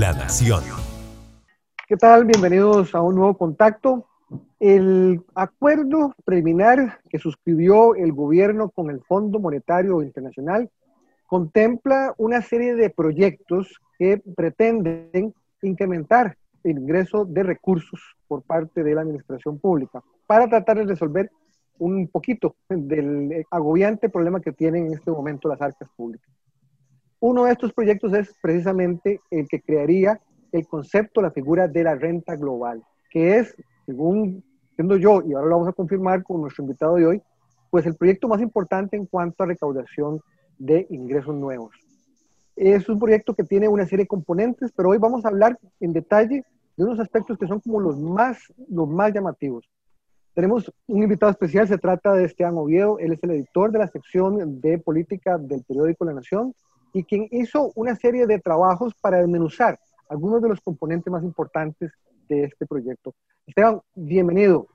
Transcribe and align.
La 0.00 0.14
Nación. 0.14 0.62
¿Qué 1.86 1.94
tal? 1.94 2.24
Bienvenidos 2.24 2.94
a 2.94 3.02
un 3.02 3.16
nuevo 3.16 3.36
contacto. 3.36 4.06
El 4.58 5.20
acuerdo 5.34 6.14
preliminar 6.24 7.00
que 7.10 7.18
suscribió 7.18 7.94
el 7.94 8.10
gobierno 8.14 8.70
con 8.70 8.88
el 8.88 9.02
Fondo 9.02 9.38
Monetario 9.40 10.00
Internacional 10.00 10.70
contempla 11.26 12.14
una 12.16 12.40
serie 12.40 12.76
de 12.76 12.88
proyectos 12.88 13.78
que 13.98 14.22
pretenden 14.34 15.34
incrementar 15.60 16.34
el 16.64 16.78
ingreso 16.78 17.26
de 17.26 17.42
recursos 17.42 18.00
por 18.26 18.40
parte 18.40 18.82
de 18.82 18.94
la 18.94 19.02
administración 19.02 19.58
pública 19.58 20.02
para 20.26 20.48
tratar 20.48 20.78
de 20.78 20.84
resolver 20.84 21.30
un 21.78 22.08
poquito 22.08 22.56
del 22.70 23.44
agobiante 23.50 24.08
problema 24.08 24.40
que 24.40 24.52
tienen 24.52 24.86
en 24.86 24.94
este 24.94 25.10
momento 25.10 25.46
las 25.46 25.60
arcas 25.60 25.90
públicas. 25.94 26.39
Uno 27.22 27.44
de 27.44 27.52
estos 27.52 27.74
proyectos 27.74 28.14
es 28.14 28.34
precisamente 28.40 29.20
el 29.30 29.46
que 29.46 29.60
crearía 29.60 30.18
el 30.52 30.66
concepto, 30.66 31.20
la 31.20 31.30
figura 31.30 31.68
de 31.68 31.84
la 31.84 31.94
renta 31.94 32.34
global, 32.34 32.82
que 33.10 33.36
es, 33.36 33.54
según 33.84 34.42
siendo 34.74 34.96
yo, 34.96 35.22
y 35.22 35.34
ahora 35.34 35.48
lo 35.48 35.56
vamos 35.56 35.68
a 35.68 35.74
confirmar 35.74 36.22
con 36.22 36.40
nuestro 36.40 36.64
invitado 36.64 36.94
de 36.94 37.06
hoy, 37.06 37.22
pues 37.68 37.84
el 37.84 37.94
proyecto 37.94 38.26
más 38.26 38.40
importante 38.40 38.96
en 38.96 39.04
cuanto 39.04 39.42
a 39.42 39.46
recaudación 39.46 40.20
de 40.58 40.86
ingresos 40.88 41.34
nuevos. 41.34 41.76
Es 42.56 42.88
un 42.88 42.98
proyecto 42.98 43.34
que 43.34 43.44
tiene 43.44 43.68
una 43.68 43.84
serie 43.84 44.04
de 44.04 44.08
componentes, 44.08 44.72
pero 44.74 44.88
hoy 44.88 44.98
vamos 44.98 45.24
a 45.24 45.28
hablar 45.28 45.58
en 45.78 45.92
detalle 45.92 46.42
de 46.74 46.84
unos 46.84 47.00
aspectos 47.00 47.36
que 47.36 47.46
son 47.46 47.60
como 47.60 47.80
los 47.80 47.98
más, 47.98 48.38
los 48.70 48.88
más 48.88 49.12
llamativos. 49.12 49.68
Tenemos 50.32 50.72
un 50.86 51.02
invitado 51.02 51.32
especial, 51.32 51.68
se 51.68 51.76
trata 51.76 52.14
de 52.14 52.24
Esteban 52.24 52.56
Oviedo, 52.56 52.98
él 52.98 53.12
es 53.12 53.22
el 53.22 53.32
editor 53.32 53.70
de 53.70 53.78
la 53.78 53.88
sección 53.88 54.60
de 54.62 54.78
política 54.78 55.36
del 55.36 55.62
periódico 55.64 56.06
La 56.06 56.14
Nación 56.14 56.54
y 56.92 57.04
quien 57.04 57.28
hizo 57.30 57.72
una 57.74 57.94
serie 57.96 58.26
de 58.26 58.38
trabajos 58.38 58.94
para 59.00 59.18
desmenuzar 59.18 59.78
algunos 60.08 60.42
de 60.42 60.48
los 60.48 60.60
componentes 60.60 61.10
más 61.12 61.22
importantes 61.22 61.92
de 62.28 62.44
este 62.44 62.66
proyecto. 62.66 63.14
Esteban, 63.46 63.80
bienvenido. 63.94 64.66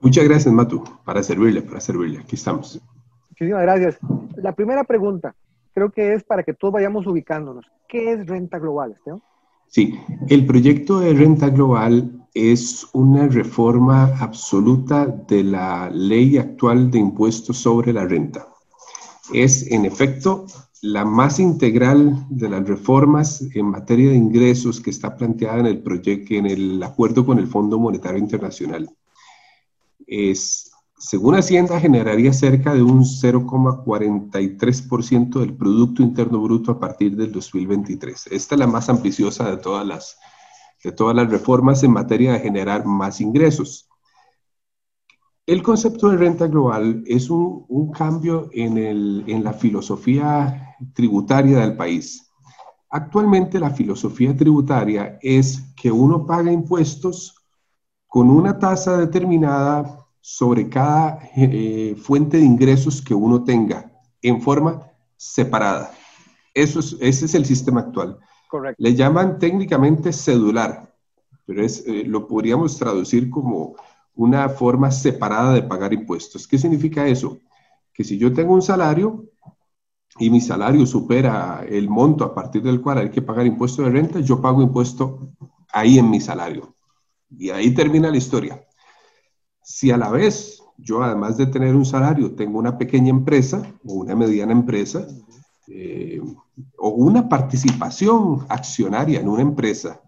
Muchas 0.00 0.24
gracias, 0.24 0.52
Matu, 0.52 0.82
para 1.04 1.22
servirle, 1.22 1.62
para 1.62 1.80
servirle. 1.80 2.20
Aquí 2.20 2.36
estamos. 2.36 2.80
Muchísimas 3.30 3.62
gracias. 3.62 3.98
La 4.36 4.52
primera 4.52 4.84
pregunta, 4.84 5.34
creo 5.74 5.90
que 5.90 6.14
es 6.14 6.24
para 6.24 6.42
que 6.42 6.54
todos 6.54 6.74
vayamos 6.74 7.06
ubicándonos. 7.06 7.66
¿Qué 7.88 8.12
es 8.12 8.26
renta 8.26 8.58
global, 8.58 8.92
Esteban? 8.92 9.22
Sí, 9.68 9.98
el 10.28 10.46
proyecto 10.46 11.00
de 11.00 11.12
renta 11.12 11.48
global 11.50 12.26
es 12.34 12.86
una 12.92 13.26
reforma 13.28 14.14
absoluta 14.20 15.06
de 15.06 15.42
la 15.42 15.90
ley 15.90 16.38
actual 16.38 16.90
de 16.90 16.98
impuestos 16.98 17.58
sobre 17.58 17.92
la 17.92 18.04
renta. 18.04 18.46
Es, 19.32 19.70
en 19.72 19.86
efecto, 19.86 20.46
la 20.82 21.04
más 21.04 21.38
integral 21.38 22.26
de 22.28 22.48
las 22.48 22.68
reformas 22.68 23.42
en 23.54 23.66
materia 23.66 24.10
de 24.10 24.16
ingresos 24.16 24.80
que 24.80 24.90
está 24.90 25.16
planteada 25.16 25.60
en 25.60 25.66
el 25.66 25.80
proyecto, 25.82 26.34
en 26.34 26.46
el 26.46 26.82
acuerdo 26.82 27.24
con 27.24 27.38
el 27.38 27.46
Fondo 27.46 27.78
Monetario 27.78 28.18
Internacional. 28.18 28.90
Es, 30.06 30.72
según 30.98 31.34
Hacienda, 31.34 31.80
generaría 31.80 32.32
cerca 32.32 32.72
de 32.74 32.82
un 32.82 33.04
0,43% 33.04 35.40
del 35.40 35.56
Producto 35.56 36.02
Interno 36.02 36.40
Bruto 36.40 36.72
a 36.72 36.80
partir 36.80 37.16
del 37.16 37.32
2023. 37.32 38.28
Esta 38.30 38.54
es 38.54 38.58
la 38.58 38.66
más 38.66 38.88
ambiciosa 38.88 39.50
de 39.50 39.56
todas 39.56 39.86
las, 39.86 40.18
de 40.84 40.92
todas 40.92 41.16
las 41.16 41.30
reformas 41.30 41.82
en 41.82 41.92
materia 41.92 42.34
de 42.34 42.40
generar 42.40 42.84
más 42.84 43.20
ingresos. 43.20 43.88
El 45.46 45.62
concepto 45.62 46.10
de 46.10 46.16
renta 46.16 46.48
global 46.48 47.04
es 47.06 47.30
un, 47.30 47.92
cambio 47.96 48.50
en, 48.52 48.78
en, 48.78 49.44
la 49.44 49.52
filosofía 49.52 50.65
tributaria 50.94 51.58
del 51.58 51.76
país. 51.76 52.30
Actualmente 52.90 53.58
la 53.58 53.70
filosofía 53.70 54.36
tributaria 54.36 55.18
es 55.20 55.60
que 55.76 55.90
uno 55.90 56.24
paga 56.24 56.52
impuestos 56.52 57.34
con 58.06 58.30
una 58.30 58.58
tasa 58.58 58.96
determinada 58.96 60.06
sobre 60.20 60.68
cada 60.68 61.18
eh, 61.36 61.96
fuente 62.00 62.38
de 62.38 62.44
ingresos 62.44 63.02
que 63.02 63.14
uno 63.14 63.44
tenga 63.44 63.92
en 64.22 64.40
forma 64.40 64.90
separada. 65.16 65.92
Eso 66.54 66.80
es, 66.80 66.96
ese 67.00 67.26
es 67.26 67.34
el 67.34 67.44
sistema 67.44 67.80
actual. 67.80 68.18
Correcto. 68.48 68.82
Le 68.82 68.94
llaman 68.94 69.38
técnicamente 69.38 70.12
cedular, 70.12 70.94
pero 71.44 71.62
es, 71.62 71.84
eh, 71.86 72.04
lo 72.06 72.26
podríamos 72.26 72.78
traducir 72.78 73.28
como 73.28 73.76
una 74.14 74.48
forma 74.48 74.90
separada 74.90 75.52
de 75.52 75.62
pagar 75.62 75.92
impuestos. 75.92 76.48
¿Qué 76.48 76.58
significa 76.58 77.06
eso? 77.06 77.38
Que 77.92 78.02
si 78.02 78.18
yo 78.18 78.32
tengo 78.32 78.54
un 78.54 78.62
salario 78.62 79.26
y 80.18 80.30
mi 80.30 80.40
salario 80.40 80.86
supera 80.86 81.64
el 81.68 81.88
monto 81.88 82.24
a 82.24 82.34
partir 82.34 82.62
del 82.62 82.80
cual 82.80 82.98
hay 82.98 83.10
que 83.10 83.22
pagar 83.22 83.46
impuesto 83.46 83.82
de 83.82 83.90
renta, 83.90 84.20
yo 84.20 84.40
pago 84.40 84.62
impuesto 84.62 85.28
ahí 85.72 85.98
en 85.98 86.10
mi 86.10 86.20
salario. 86.20 86.74
Y 87.30 87.50
ahí 87.50 87.74
termina 87.74 88.10
la 88.10 88.16
historia. 88.16 88.66
Si 89.62 89.90
a 89.90 89.96
la 89.96 90.10
vez 90.10 90.62
yo, 90.78 91.02
además 91.02 91.36
de 91.36 91.46
tener 91.46 91.74
un 91.74 91.84
salario, 91.84 92.34
tengo 92.34 92.58
una 92.58 92.76
pequeña 92.78 93.10
empresa 93.10 93.62
o 93.84 93.94
una 93.94 94.14
mediana 94.14 94.52
empresa, 94.52 95.06
eh, 95.68 96.20
o 96.78 96.88
una 96.90 97.28
participación 97.28 98.46
accionaria 98.48 99.20
en 99.20 99.28
una 99.28 99.42
empresa 99.42 100.00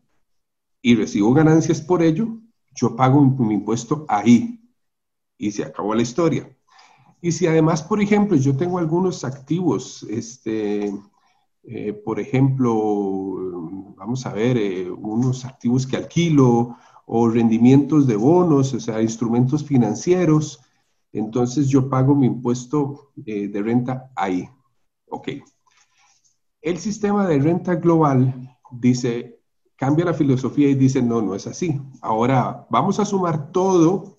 y 0.81 0.95
recibo 0.95 1.33
ganancias 1.33 1.81
por 1.81 2.03
ello, 2.03 2.39
yo 2.75 2.95
pago 2.95 3.21
mi 3.21 3.55
impuesto 3.55 4.07
ahí 4.09 4.61
y 5.37 5.51
se 5.51 5.65
acabó 5.65 5.95
la 5.95 6.03
historia. 6.03 6.49
Y 7.21 7.33
si 7.33 7.47
además, 7.47 7.83
por 7.83 8.01
ejemplo, 8.01 8.37
yo 8.37 8.57
tengo 8.57 8.79
algunos 8.79 9.25
activos, 9.25 10.05
este, 10.09 10.93
eh, 11.65 11.93
por 11.93 12.21
ejemplo, 12.21 13.95
vamos 13.97 14.25
a 14.25 14.33
ver, 14.33 14.57
eh, 14.57 14.91
unos 14.91 15.45
activos 15.45 15.87
que 15.87 15.97
alquilo 15.97 16.77
o 17.07 17.29
rendimientos 17.29 18.07
de 18.07 18.17
bonos, 18.17 18.73
o 18.75 18.81
sea, 18.81 19.03
instrumentos 19.03 19.65
financieros, 19.65 20.61
entonces 21.13 21.69
yo 21.69 21.89
pago 21.89 22.15
mi 22.15 22.27
impuesto 22.27 23.13
eh, 23.27 23.49
de 23.49 23.63
renta 23.63 24.13
ahí. 24.15 24.49
Ok. 25.11 25.29
El 26.61 26.79
sistema 26.79 27.27
de 27.27 27.39
renta 27.39 27.77
global 27.77 28.57
dice, 28.71 29.41
cambia 29.77 30.05
la 30.05 30.15
filosofía 30.15 30.69
y 30.69 30.75
dice, 30.75 31.03
no, 31.03 31.23
no 31.23 31.35
es 31.35 31.47
así. 31.47 31.81
Ahora 32.03 32.67
vamos 32.71 33.01
a 33.01 33.05
sumar 33.05 33.51
todo 33.53 34.17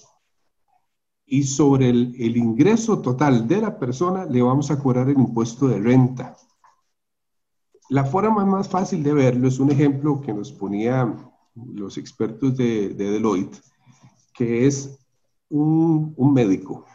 y 1.30 1.44
sobre 1.44 1.90
el, 1.90 2.38
ingreso 2.38 3.00
total 3.00 3.48
de 3.48 3.62
la 3.62 3.78
persona 3.78 4.26
le 4.26 4.42
vamos 4.42 4.72
a 4.72 4.80
cobrar 4.80 5.10
el 5.10 5.20
impuesto 5.20 5.68
de 5.68 5.80
renta. 5.80 6.36
La 7.90 8.04
forma 8.04 8.46
más 8.46 8.68
fácil 8.68 9.04
de 9.04 9.14
verlo 9.14 9.48
es 9.48 9.60
un 9.60 9.72
ejemplo 9.72 10.22
que 10.22 10.34
nos 10.34 10.52
ponía 10.52 11.16
los 11.56 11.98
expertos 11.98 12.58
de, 12.58 12.90
Deloitte, 12.90 13.62
que 14.34 14.66
es 14.66 15.00
un, 15.50 16.14
un, 16.18 16.34
médico, 16.34 16.86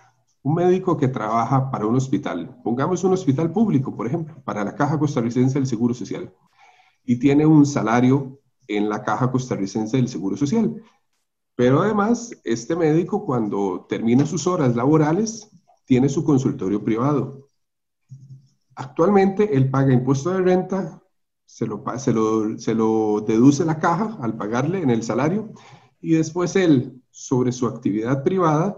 un 0.43 0.55
médico 0.55 0.97
que 0.97 1.09
trabaja 1.09 1.71
para 1.71 1.87
un 1.87 1.95
hospital. 1.95 2.61
Pongamos 2.65 3.05
un 3.05 3.13
hospital 3.13 3.53
público, 3.53 3.95
por 3.95 4.07
ejemplo, 4.07 4.43
para 4.45 4.65
la 4.65 4.75
Caja 4.75 4.99
Costarricense 4.99 5.59
del 5.59 5.67
Seguro 5.67 5.95
Social, 5.95 6.33
y 7.05 7.19
tiene 7.19 7.47
un 7.47 7.67
salario 7.67 8.41
en 8.67 8.89
la 8.89 9.03
caja 9.03 9.31
costarricense 9.31 9.97
del 9.97 10.09
Seguro 10.09 10.37
Social. 10.37 10.83
Pero 11.57 11.83
además, 11.83 12.33
este 12.45 12.75
médico 12.75 13.25
cuando 13.25 13.87
termina 13.89 14.27
sus 14.27 14.47
horas 14.47 14.75
laborales, 14.75 15.51
tiene 15.85 16.09
su 16.09 16.25
consultorio 16.25 16.83
privado. 16.83 17.49
Actualmente, 18.75 19.57
él 19.57 19.71
paga 19.71 19.93
impuesto 19.93 20.31
de 20.31 20.41
renta, 20.41 21.01
se 21.45 21.67
lo, 21.67 21.85
se 21.99 22.13
lo, 22.13 22.59
se 22.59 22.75
lo 22.75 23.21
deduce 23.21 23.65
la 23.65 23.79
caja 23.79 24.19
al 24.21 24.37
pagarle 24.37 24.83
en 24.83 24.91
el 24.91 25.03
salario 25.03 25.53
y 26.01 26.15
después 26.15 26.57
él, 26.57 27.01
sobre 27.11 27.53
su 27.53 27.67
actividad 27.69 28.25
privada, 28.25 28.77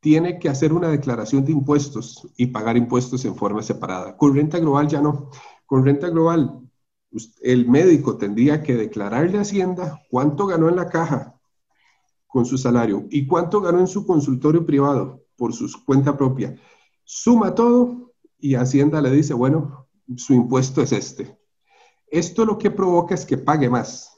tiene 0.00 0.38
que 0.38 0.48
hacer 0.48 0.72
una 0.72 0.88
declaración 0.88 1.44
de 1.44 1.52
impuestos 1.52 2.28
y 2.36 2.46
pagar 2.46 2.76
impuestos 2.76 3.24
en 3.24 3.36
forma 3.36 3.62
separada. 3.62 4.16
Con 4.16 4.34
renta 4.34 4.58
global 4.58 4.88
ya 4.88 5.00
no. 5.00 5.30
Con 5.66 5.84
renta 5.84 6.08
global 6.08 6.60
el 7.42 7.68
médico 7.68 8.16
tendría 8.16 8.62
que 8.62 8.74
declararle 8.74 9.38
a 9.38 9.42
Hacienda 9.42 10.02
cuánto 10.10 10.46
ganó 10.46 10.68
en 10.68 10.76
la 10.76 10.88
caja 10.88 11.37
con 12.28 12.46
su 12.46 12.56
salario 12.56 13.06
y 13.10 13.26
cuánto 13.26 13.60
ganó 13.60 13.80
en 13.80 13.88
su 13.88 14.06
consultorio 14.06 14.64
privado 14.64 15.24
por 15.36 15.52
su 15.52 15.68
cuenta 15.84 16.16
propia. 16.16 16.54
Suma 17.02 17.54
todo 17.54 18.12
y 18.38 18.54
Hacienda 18.54 19.02
le 19.02 19.10
dice, 19.10 19.34
bueno, 19.34 19.88
su 20.16 20.34
impuesto 20.34 20.82
es 20.82 20.92
este. 20.92 21.36
Esto 22.10 22.44
lo 22.44 22.58
que 22.58 22.70
provoca 22.70 23.14
es 23.14 23.24
que 23.26 23.36
pague 23.36 23.68
más, 23.68 24.12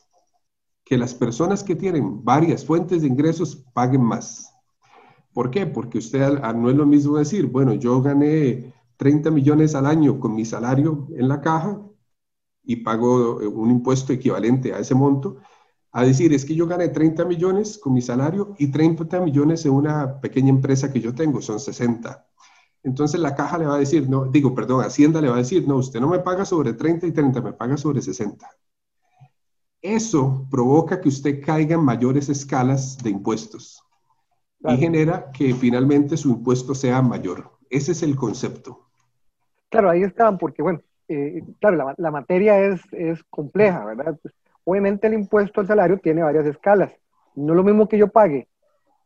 que 0.84 0.98
las 0.98 1.14
personas 1.14 1.64
que 1.64 1.76
tienen 1.76 2.24
varias 2.24 2.64
fuentes 2.64 3.02
de 3.02 3.08
ingresos 3.08 3.64
paguen 3.72 4.02
más. 4.02 4.52
¿Por 5.32 5.50
qué? 5.50 5.66
Porque 5.66 5.98
usted 5.98 6.40
no 6.54 6.70
es 6.70 6.76
lo 6.76 6.86
mismo 6.86 7.16
decir, 7.16 7.46
bueno, 7.46 7.74
yo 7.74 8.02
gané 8.02 8.74
30 8.96 9.30
millones 9.30 9.74
al 9.74 9.86
año 9.86 10.20
con 10.20 10.34
mi 10.34 10.44
salario 10.44 11.06
en 11.16 11.28
la 11.28 11.40
caja 11.40 11.80
y 12.62 12.76
pago 12.76 13.40
eh, 13.40 13.46
un 13.46 13.70
impuesto 13.70 14.12
equivalente 14.12 14.74
a 14.74 14.78
ese 14.78 14.94
monto, 14.94 15.38
a 15.92 16.04
decir, 16.04 16.32
es 16.32 16.44
que 16.44 16.54
yo 16.54 16.66
gané 16.66 16.88
30 16.88 17.24
millones 17.24 17.78
con 17.78 17.92
mi 17.92 18.00
salario 18.00 18.54
y 18.58 18.68
30 18.68 19.20
millones 19.20 19.64
en 19.66 19.72
una 19.72 20.20
pequeña 20.20 20.50
empresa 20.50 20.92
que 20.92 21.00
yo 21.00 21.14
tengo, 21.14 21.42
son 21.42 21.58
60. 21.58 22.26
Entonces 22.82 23.20
la 23.20 23.34
caja 23.34 23.58
le 23.58 23.66
va 23.66 23.74
a 23.74 23.78
decir, 23.78 24.08
no, 24.08 24.26
digo, 24.26 24.54
perdón, 24.54 24.84
Hacienda 24.84 25.20
le 25.20 25.28
va 25.28 25.34
a 25.34 25.38
decir, 25.38 25.66
no, 25.66 25.76
usted 25.76 26.00
no 26.00 26.08
me 26.08 26.20
paga 26.20 26.44
sobre 26.44 26.72
30 26.74 27.06
y 27.08 27.12
30, 27.12 27.40
me 27.42 27.52
paga 27.52 27.76
sobre 27.76 28.00
60. 28.00 28.48
eso 29.82 30.46
provoca 30.50 31.00
que 31.00 31.08
usted 31.08 31.42
caiga 31.44 31.74
en 31.74 31.84
mayores 31.84 32.28
escalas 32.28 32.98
de 32.98 33.10
impuestos 33.10 33.82
y 34.62 34.76
genera 34.76 35.30
que 35.32 35.54
finalmente 35.54 36.16
su 36.16 36.30
impuesto 36.30 36.74
sea 36.74 37.00
mayor. 37.02 37.50
Ese 37.70 37.92
es 37.92 38.02
el 38.02 38.14
concepto. 38.14 38.86
Claro, 39.70 39.90
ahí 39.90 40.02
estaban, 40.02 40.36
porque 40.36 40.62
bueno, 40.62 40.82
eh, 41.08 41.42
claro, 41.60 41.94
la, 41.96 42.10
materia 42.10 42.60
es, 42.60 42.80
es, 42.92 43.22
compleja, 43.24 43.84
¿verdad? 43.84 44.18
Pues, 44.20 44.34
obviamente 44.70 45.08
el 45.08 45.14
impuesto 45.14 45.60
al 45.60 45.66
salario 45.66 45.98
tiene 45.98 46.22
varias 46.22 46.46
escalas. 46.46 46.92
No 47.34 47.52
es 47.52 47.56
lo 47.56 47.64
mismo 47.64 47.88
que 47.88 47.98
yo 47.98 48.08
pague 48.08 48.48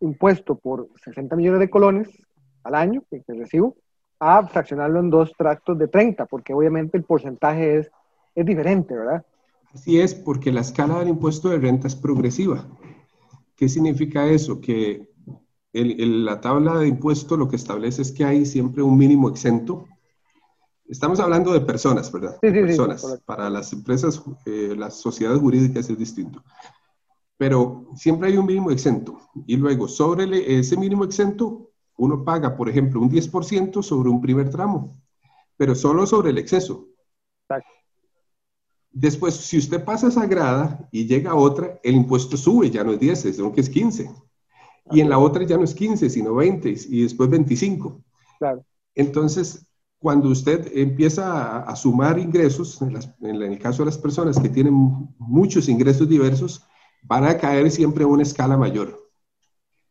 impuesto 0.01 0.57
por 0.57 0.89
60 1.03 1.35
millones 1.37 1.61
de 1.61 1.71
colones 1.71 2.09
al 2.63 2.75
año 2.75 3.03
que, 3.11 3.23
recibo, 3.29 3.77
a 4.21 4.47
fraccionarlo 4.47 5.01
en 5.01 5.11
dos 5.11 5.33
tractos 5.37 5.79
de 5.79 5.89
30, 5.89 6.27
porque 6.27 6.53
obviamente 6.53 6.99
el 6.99 7.05
porcentaje 7.05 7.79
es, 7.79 7.91
es 8.35 8.45
diferente, 8.45 8.95
¿verdad? 8.95 9.25
Así 9.73 10.01
es, 10.01 10.15
porque 10.15 10.53
la 10.53 10.61
escala 10.61 10.99
del 10.99 11.09
impuesto 11.09 11.49
de 11.49 11.59
renta 11.59 11.89
es 11.89 11.97
progresiva. 11.97 12.67
¿Qué 13.57 13.69
significa 13.69 14.27
eso? 14.27 14.61
Que 14.61 15.09
el, 15.73 16.25
la 16.25 16.41
tabla 16.41 16.79
de 16.79 16.89
impuesto 16.89 17.37
lo 17.37 17.49
que 17.49 17.57
establece 17.57 18.03
es 18.03 18.13
que 18.13 18.25
hay 18.25 18.45
siempre 18.45 18.83
un 18.83 18.97
mínimo 18.97 19.29
exento. 19.29 19.87
Estamos 20.87 21.19
hablando 21.21 21.53
de 21.53 21.61
personas, 21.61 22.13
¿verdad? 22.13 22.37
Sí, 22.43 22.49
sí, 22.49 22.61
personas. 22.61 23.23
Para 23.25 23.49
las 23.49 23.73
empresas, 23.73 24.23
eh, 24.45 24.75
las 24.77 25.01
sociedades 25.01 25.41
jurídicas 25.41 25.89
es 25.89 25.99
distinto. 25.99 26.43
Pero 27.37 27.87
siempre 27.97 28.29
hay 28.29 28.37
un 28.37 28.47
mínimo 28.47 28.71
exento. 28.71 29.19
Y 29.47 29.57
luego, 29.57 29.89
sobre 29.89 30.59
ese 30.59 30.77
mínimo 30.77 31.05
exento, 31.05 31.71
uno 31.97 32.25
paga, 32.25 32.57
por 32.57 32.69
ejemplo, 32.69 33.01
un 33.01 33.11
10% 33.11 33.83
sobre 33.83 34.11
un 34.11 34.21
primer 34.21 34.51
tramo, 34.51 34.97
pero 35.57 35.75
solo 35.75 36.07
sobre 36.07 36.31
el 36.31 36.39
exceso. 36.39 36.89
Después, 38.97 39.35
si 39.35 39.59
usted 39.59 39.85
pasa 39.85 40.07
esa 40.07 40.25
grada 40.25 40.89
y 40.93 41.07
llega 41.07 41.33
a 41.33 41.35
otra, 41.35 41.81
el 41.83 41.97
impuesto 41.97 42.37
sube, 42.37 42.71
ya 42.71 42.85
no 42.85 42.93
es 42.93 43.01
10, 43.01 43.25
es 43.25 43.43
que 43.53 43.61
es 43.61 43.69
15. 43.69 44.09
Y 44.93 45.01
en 45.01 45.09
la 45.09 45.19
otra 45.19 45.45
ya 45.45 45.57
no 45.57 45.65
es 45.65 45.75
15, 45.75 46.09
sino 46.11 46.35
20 46.35 46.75
y 46.91 47.03
después 47.03 47.29
25. 47.29 48.01
Claro. 48.39 48.65
Entonces, 48.95 49.67
cuando 50.05 50.29
usted 50.29 50.71
empieza 50.75 51.61
a, 51.61 51.77
sumar 51.77 52.19
ingresos, 52.19 52.83
en, 52.83 52.95
el 53.23 53.59
caso 53.59 53.83
de 53.83 53.87
las 53.87 53.97
personas 53.97 54.39
que 54.39 54.51
tienen 54.51 55.09
muchos 55.17 55.67
ingresos 55.67 56.07
diversos, 56.07 56.63
van 57.05 57.25
a 57.25 57.39
caer 57.39 57.71
siempre 57.71 58.05
a 58.05 58.07
una 58.07 58.23
escala 58.23 58.59
mayor. 58.59 59.03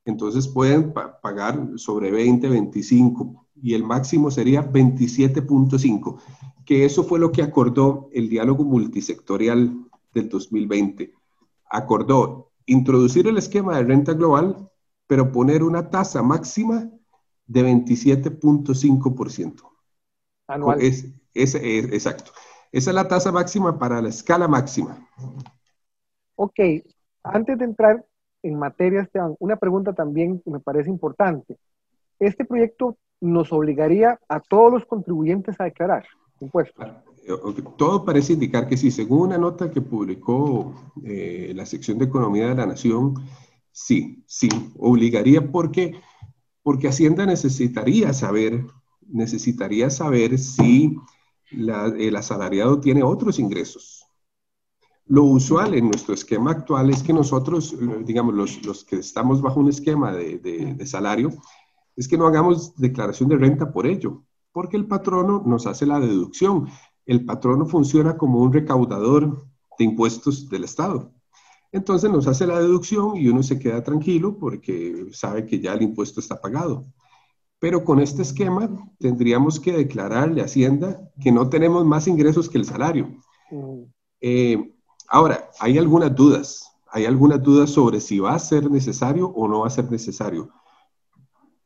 Entonces 0.05 0.47
pueden 0.47 0.93
pagar 0.93 1.67
sobre 1.77 2.11
20, 2.11 2.47
25 2.47 3.47
y 3.55 3.73
el 3.73 3.83
máximo 3.83 4.29
sería 4.29 4.71
27.5, 4.71 6.19
que 6.63 6.85
eso 6.85 7.03
fue 7.03 7.17
lo 7.17 7.31
que 7.31 7.41
acordó 7.41 8.11
el 8.13 8.29
diálogo 8.29 8.63
multisectorial 8.63 9.75
del 10.13 10.29
2020. 10.29 11.11
Acordó 11.71 12.51
introducir 12.67 13.25
el 13.25 13.39
esquema 13.39 13.77
de 13.77 13.85
renta 13.85 14.13
global, 14.13 14.69
pero 15.07 15.31
poner 15.31 15.63
una 15.63 15.89
tasa 15.89 16.21
máxima 16.21 16.87
de 17.47 17.63
27.5%. 17.63 19.72
Anual. 20.53 20.81
Es, 20.81 21.07
es, 21.33 21.55
exacto. 21.55 22.31
Esa 22.71 22.91
es 22.91 22.95
la 22.95 23.07
tasa 23.07 23.31
máxima 23.31 23.77
para 23.77 24.01
la 24.01 24.09
escala 24.09 24.47
máxima. 24.47 25.07
Ok, 26.35 26.59
antes 27.23 27.57
de 27.57 27.65
entrar 27.65 28.05
en 28.41 28.57
materia, 28.57 29.01
Esteban, 29.01 29.35
una 29.39 29.55
pregunta 29.55 29.93
también 29.93 30.41
que 30.41 30.51
me 30.51 30.59
parece 30.59 30.89
importante. 30.89 31.57
Este 32.19 32.45
proyecto 32.45 32.97
nos 33.21 33.53
obligaría 33.53 34.19
a 34.27 34.39
todos 34.39 34.71
los 34.73 34.85
contribuyentes 34.85 35.55
a 35.59 35.65
declarar 35.65 36.05
impuestos. 36.39 36.85
Todo 37.77 38.03
parece 38.03 38.33
indicar 38.33 38.67
que 38.67 38.75
sí. 38.75 38.91
Según 38.91 39.27
una 39.27 39.37
nota 39.37 39.71
que 39.71 39.81
publicó 39.81 40.73
eh, 41.05 41.53
la 41.55 41.65
sección 41.65 41.97
de 41.97 42.05
Economía 42.05 42.49
de 42.49 42.55
la 42.55 42.65
Nación, 42.65 43.15
sí, 43.71 44.23
sí, 44.27 44.49
obligaría 44.77 45.51
porque, 45.51 45.95
porque 46.61 46.89
Hacienda 46.89 47.25
necesitaría 47.25 48.11
saber, 48.11 48.65
necesitaría 49.09 49.89
saber 49.89 50.37
si 50.37 50.97
el 51.51 52.15
asalariado 52.15 52.79
tiene 52.79 53.03
otros 53.03 53.39
ingresos 53.39 54.03
lo 55.05 55.23
usual 55.25 55.73
en 55.73 55.85
nuestro 55.87 56.13
esquema 56.13 56.51
actual 56.51 56.89
es 56.89 57.03
que 57.03 57.13
nosotros, 57.13 57.75
digamos, 58.05 58.33
los, 58.63 58.85
que 58.85 58.97
estamos 58.97 59.41
bajo 59.41 59.59
un 59.59 59.69
esquema 59.69 60.13
de, 60.13 60.85
salario, 60.85 61.31
es 61.95 62.07
que 62.07 62.17
no 62.17 62.25
hagamos 62.25 62.75
declaración 62.77 63.29
de 63.29 63.37
renta 63.37 63.71
por 63.71 63.85
ello, 63.85 64.23
porque 64.51 64.77
el 64.77 64.87
patrono 64.87 65.43
nos 65.45 65.67
hace 65.67 65.85
la 65.85 65.99
deducción. 65.99 66.69
El 67.05 67.25
patrono 67.25 67.65
funciona 67.65 68.17
como 68.17 68.39
un 68.39 68.53
recaudador 68.53 69.45
de 69.77 69.85
impuestos 69.85 70.49
del 70.49 70.63
Estado. 70.63 71.11
Entonces 71.71 72.09
nos 72.09 72.27
hace 72.27 72.47
la 72.47 72.59
deducción 72.59 73.17
y 73.17 73.27
uno 73.27 73.43
se 73.43 73.59
queda 73.59 73.83
tranquilo 73.83 74.37
porque 74.37 75.07
sabe 75.11 75.45
que 75.45 75.59
ya 75.59 75.73
el 75.73 75.81
impuesto 75.81 76.19
está 76.19 76.39
pagado. 76.39 76.85
Pero 77.63 77.85
con 77.85 78.01
este 78.01 78.23
esquema 78.23 78.69
tendríamos 78.99 79.57
que 79.57 79.71
declararle 79.71 80.41
a 80.41 80.45
Hacienda 80.45 80.99
que 81.21 81.31
no 81.31 81.47
tenemos 81.47 81.85
más 81.85 82.09
ingresos 82.09 82.49
que 82.49 82.57
el 82.57 82.65
salario. 82.65 83.07
Mm. 83.49 83.83
Eh, 84.19 84.73
Ahora, 85.13 85.51
hay 85.59 85.77
algunas 85.77 86.15
dudas. 86.15 86.71
Hay 86.91 87.05
algunas 87.05 87.41
dudas 87.43 87.69
sobre 87.69 87.99
si 87.99 88.17
va 88.17 88.33
a 88.33 88.39
ser 88.39 88.69
necesario 88.71 89.27
o 89.27 89.47
no 89.47 89.59
va 89.59 89.67
a 89.67 89.69
ser 89.69 89.91
necesario. 89.91 90.49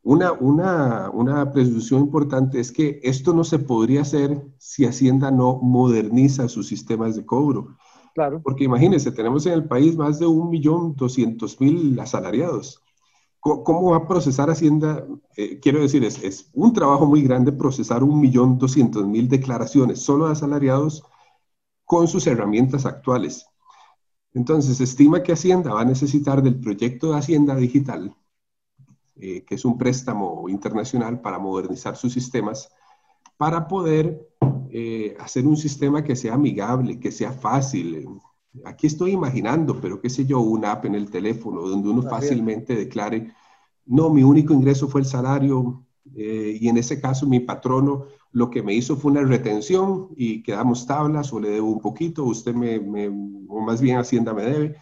Una, 0.02 0.32
una, 0.32 1.10
una 1.14 1.50
presunción 1.50 2.02
importante 2.02 2.60
es 2.60 2.70
que 2.70 3.00
esto 3.02 3.32
no 3.32 3.44
se 3.44 3.58
podría 3.58 4.02
hacer 4.02 4.46
si 4.58 4.84
Hacienda 4.84 5.30
no 5.30 5.58
moderniza 5.62 6.46
sus 6.48 6.68
sistemas 6.68 7.16
de 7.16 7.24
cobro. 7.24 7.78
Claro. 8.14 8.42
Porque 8.42 8.64
imagínense, 8.64 9.12
tenemos 9.12 9.46
en 9.46 9.54
el 9.54 9.64
país 9.64 9.96
más 9.96 10.18
de 10.18 10.26
1.200.000 10.26 12.00
asalariados. 12.00 12.82
¿Cómo, 13.40 13.90
va 13.92 13.98
a 13.98 14.08
procesar 14.08 14.50
Hacienda? 14.50 15.06
Eh, 15.36 15.60
quiero 15.60 15.80
decir, 15.80 16.04
es, 16.04 16.22
es, 16.22 16.50
un 16.54 16.72
trabajo 16.72 17.06
muy 17.06 17.22
grande 17.22 17.52
procesar 17.52 18.02
1.200.000 18.02 19.28
declaraciones 19.28 20.00
solo 20.00 20.26
de 20.26 20.32
asalariados 20.32 21.04
con 21.84 22.08
sus 22.08 22.26
herramientas 22.26 22.84
actuales. 22.84 23.46
Entonces, 24.34 24.76
se 24.76 24.84
estima 24.84 25.22
que 25.22 25.32
Hacienda 25.32 25.72
va 25.72 25.80
a 25.80 25.86
necesitar 25.86 26.42
del 26.42 26.60
proyecto 26.60 27.10
de 27.10 27.18
Hacienda 27.18 27.56
Digital, 27.56 28.14
eh, 29.16 29.44
que 29.44 29.54
es 29.54 29.64
un 29.64 29.78
préstamo 29.78 30.48
internacional 30.48 31.20
para 31.20 31.38
modernizar 31.38 31.96
sus 31.96 32.12
sistemas, 32.12 32.70
para 33.36 33.66
poder 33.66 34.28
eh, 34.70 35.16
hacer 35.18 35.46
un 35.46 35.56
sistema 35.56 36.04
que 36.04 36.14
sea 36.14 36.34
amigable, 36.34 37.00
que 37.00 37.10
sea 37.10 37.32
fácil. 37.32 38.06
Aquí 38.64 38.86
estoy 38.86 39.12
imaginando, 39.12 39.80
pero 39.80 40.00
qué 40.00 40.10
sé 40.10 40.26
yo, 40.26 40.40
una 40.40 40.72
app 40.72 40.84
en 40.84 40.94
el 40.94 41.10
teléfono 41.10 41.62
donde 41.62 41.88
uno 41.88 42.02
fácilmente 42.02 42.76
declare, 42.76 43.32
no, 43.88 44.10
mi 44.10 44.22
único 44.22 44.52
ingreso 44.52 44.88
fue 44.88 45.00
el 45.00 45.06
salario 45.06 45.84
eh, 46.14 46.58
y 46.60 46.68
en 46.68 46.76
ese 46.76 47.00
caso 47.00 47.26
mi 47.26 47.40
patrono 47.40 48.06
lo 48.32 48.50
que 48.50 48.62
me 48.62 48.74
hizo 48.74 48.96
fue 48.96 49.10
una 49.12 49.22
retención 49.22 50.08
y 50.14 50.42
quedamos 50.42 50.86
tablas 50.86 51.32
o 51.32 51.40
le 51.40 51.50
debo 51.50 51.70
un 51.70 51.80
poquito, 51.80 52.24
usted 52.24 52.54
me, 52.54 52.78
o 53.48 53.60
más 53.60 53.80
bien 53.80 53.96
Hacienda 53.96 54.34
me 54.34 54.42
debe. 54.42 54.76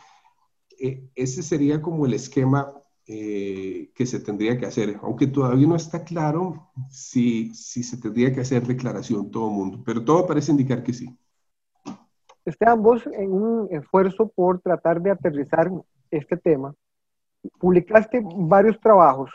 Eh, 0.79 1.09
ese 1.15 1.43
sería 1.43 1.81
como 1.81 2.05
el 2.05 2.15
esquema 2.15 2.73
eh, 3.07 3.93
que 3.95 4.05
se 4.05 4.19
tendría 4.19 4.59
que 4.59 4.67
hacer, 4.67 4.99
aunque 5.03 5.29
todavía 5.29 5.69
no 5.69 5.77
está 5.77 6.03
claro 6.03 6.71
si, 6.91 7.55
si 7.55 7.85
se 7.85 7.99
tendría 7.99 8.33
que 8.33 8.41
hacer 8.41 8.67
declaración 8.67 9.31
todo 9.31 9.49
el 9.49 9.55
mundo, 9.55 9.83
pero 9.87 10.05
todo 10.05 10.27
parece 10.27 10.51
indicar 10.51 10.83
que 10.83 10.93
sí. 10.93 11.17
Esteban, 12.45 12.83
vos 12.83 13.07
en 13.07 13.33
un 13.33 13.69
esfuerzo 13.71 14.29
por 14.29 14.61
tratar 14.61 15.01
de 15.01 15.13
aterrizar 15.13 15.71
este 16.11 16.37
tema, 16.37 16.75
publicaste 17.59 18.23
varios 18.23 18.79
trabajos 18.81 19.31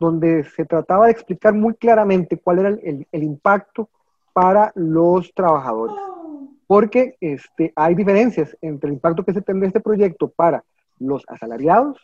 donde 0.00 0.44
se 0.44 0.64
trataba 0.64 1.06
de 1.06 1.12
explicar 1.12 1.54
muy 1.54 1.74
claramente 1.74 2.38
cuál 2.38 2.58
era 2.60 2.68
el, 2.68 3.06
impacto 3.22 3.88
para 4.32 4.72
los 4.74 5.32
trabajadores. 5.34 5.96
Porque 6.66 7.16
este, 7.20 7.72
hay 7.76 7.94
diferencias 7.94 8.56
entre 8.62 8.88
el 8.88 8.94
impacto 8.94 9.24
que 9.24 9.34
se 9.34 9.42
tendrá 9.42 9.66
este 9.66 9.80
proyecto 9.80 10.28
para 10.28 10.64
los 10.98 11.22
asalariados 11.28 11.98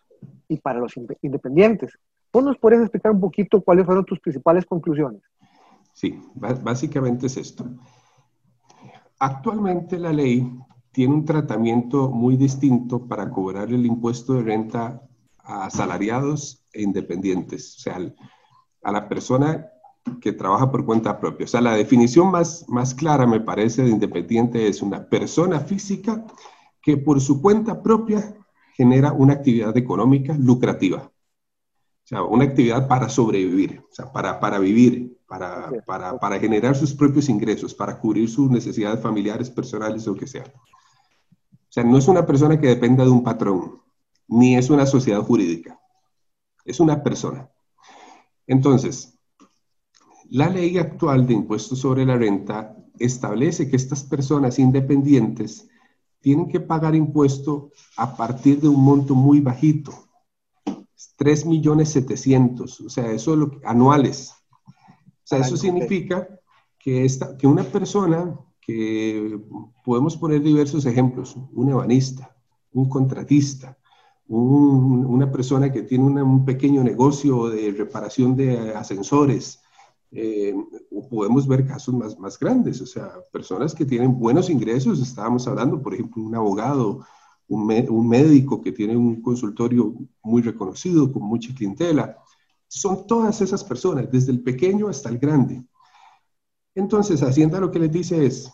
y 0.48 0.58
para 0.58 0.80
los 0.80 0.94
independientes. 1.22 1.98
¿Vos 2.32 2.44
nos 2.44 2.58
puedes 2.58 2.80
explicar 2.80 3.12
un 3.12 3.20
poquito 3.20 3.60
cuáles 3.62 3.86
fueron 3.86 4.04
tus 4.04 4.20
principales 4.20 4.66
conclusiones? 4.66 5.22
Sí, 5.92 6.22
básicamente 6.34 7.26
es 7.26 7.36
esto. 7.36 7.64
Actualmente 9.18 9.98
la 9.98 10.12
ley 10.12 10.50
tiene 10.92 11.14
un 11.14 11.24
tratamiento 11.24 12.10
muy 12.10 12.36
distinto 12.36 13.06
para 13.06 13.30
cobrar 13.30 13.68
el 13.68 13.84
impuesto 13.84 14.34
de 14.34 14.42
renta 14.42 15.02
a 15.50 15.66
asalariados 15.66 16.64
e 16.72 16.82
independientes, 16.82 17.76
o 17.76 17.80
sea, 17.80 17.98
a 18.82 18.92
la 18.92 19.08
persona 19.08 19.66
que 20.20 20.32
trabaja 20.32 20.70
por 20.70 20.84
cuenta 20.86 21.20
propia. 21.20 21.44
O 21.44 21.48
sea, 21.48 21.60
la 21.60 21.74
definición 21.74 22.30
más, 22.30 22.64
más 22.68 22.94
clara, 22.94 23.26
me 23.26 23.40
parece, 23.40 23.82
de 23.82 23.90
independiente 23.90 24.68
es 24.68 24.80
una 24.80 25.08
persona 25.08 25.60
física 25.60 26.24
que 26.80 26.96
por 26.96 27.20
su 27.20 27.42
cuenta 27.42 27.82
propia 27.82 28.34
genera 28.74 29.12
una 29.12 29.34
actividad 29.34 29.76
económica 29.76 30.34
lucrativa. 30.38 31.10
O 32.02 32.06
sea, 32.10 32.22
una 32.22 32.44
actividad 32.44 32.88
para 32.88 33.08
sobrevivir, 33.08 33.82
o 33.90 33.94
sea, 33.94 34.10
para, 34.10 34.40
para 34.40 34.58
vivir, 34.58 35.18
para, 35.28 35.70
para, 35.86 36.18
para 36.18 36.38
generar 36.38 36.74
sus 36.74 36.94
propios 36.94 37.28
ingresos, 37.28 37.74
para 37.74 37.98
cubrir 37.98 38.28
sus 38.28 38.50
necesidades 38.50 39.00
familiares, 39.00 39.50
personales 39.50 40.06
o 40.06 40.12
lo 40.12 40.16
que 40.16 40.26
sea. 40.26 40.44
O 40.44 41.72
sea, 41.72 41.84
no 41.84 41.98
es 41.98 42.08
una 42.08 42.26
persona 42.26 42.58
que 42.58 42.66
dependa 42.66 43.04
de 43.04 43.10
un 43.10 43.22
patrón, 43.22 43.80
ni 44.30 44.56
es 44.56 44.70
una 44.70 44.86
sociedad 44.86 45.22
jurídica. 45.22 45.78
Es 46.64 46.80
una 46.80 47.02
persona. 47.02 47.50
Entonces, 48.46 49.18
la 50.30 50.48
ley 50.48 50.78
actual 50.78 51.26
de 51.26 51.34
impuestos 51.34 51.80
sobre 51.80 52.06
la 52.06 52.16
renta 52.16 52.76
establece 52.98 53.68
que 53.68 53.76
estas 53.76 54.04
personas 54.04 54.58
independientes 54.58 55.68
tienen 56.20 56.48
que 56.48 56.60
pagar 56.60 56.94
impuesto 56.94 57.72
a 57.96 58.16
partir 58.16 58.60
de 58.60 58.68
un 58.68 58.82
monto 58.82 59.14
muy 59.14 59.40
bajito, 59.40 59.92
3 61.16 61.46
millones 61.46 61.88
700, 61.90 62.80
o 62.80 62.90
sea, 62.90 63.10
eso 63.10 63.32
es 63.32 63.38
lo 63.38 63.50
anuales. 63.64 64.32
O 64.66 65.24
sea, 65.24 65.38
eso 65.38 65.56
significa 65.56 66.28
que, 66.78 67.04
esta, 67.04 67.36
que 67.36 67.46
una 67.46 67.64
persona 67.64 68.38
que 68.60 69.40
podemos 69.84 70.16
poner 70.16 70.42
diversos 70.42 70.86
ejemplos, 70.86 71.36
un 71.52 71.70
ebanista, 71.70 72.36
un 72.72 72.88
contratista, 72.88 73.79
una 74.32 75.30
persona 75.32 75.72
que 75.72 75.82
tiene 75.82 76.22
un 76.22 76.44
pequeño 76.44 76.84
negocio 76.84 77.48
de 77.48 77.72
reparación 77.72 78.36
de 78.36 78.74
ascensores, 78.74 79.60
eh, 80.12 80.54
podemos 81.10 81.48
ver 81.48 81.66
casos 81.66 81.94
más, 81.94 82.18
más 82.18 82.38
grandes, 82.38 82.80
o 82.80 82.86
sea, 82.86 83.10
personas 83.32 83.74
que 83.74 83.84
tienen 83.84 84.18
buenos 84.18 84.48
ingresos, 84.48 85.00
estábamos 85.00 85.48
hablando, 85.48 85.82
por 85.82 85.94
ejemplo, 85.94 86.22
un 86.22 86.34
abogado, 86.34 87.04
un, 87.48 87.72
un 87.88 88.08
médico 88.08 88.60
que 88.60 88.70
tiene 88.70 88.96
un 88.96 89.20
consultorio 89.20 89.94
muy 90.22 90.42
reconocido, 90.42 91.12
con 91.12 91.24
mucha 91.24 91.52
clientela, 91.52 92.16
son 92.68 93.08
todas 93.08 93.40
esas 93.40 93.64
personas, 93.64 94.10
desde 94.12 94.30
el 94.30 94.42
pequeño 94.42 94.88
hasta 94.88 95.08
el 95.08 95.18
grande. 95.18 95.64
Entonces, 96.76 97.20
Hacienda 97.24 97.58
lo 97.58 97.72
que 97.72 97.80
les 97.80 97.90
dice 97.90 98.24
es, 98.24 98.48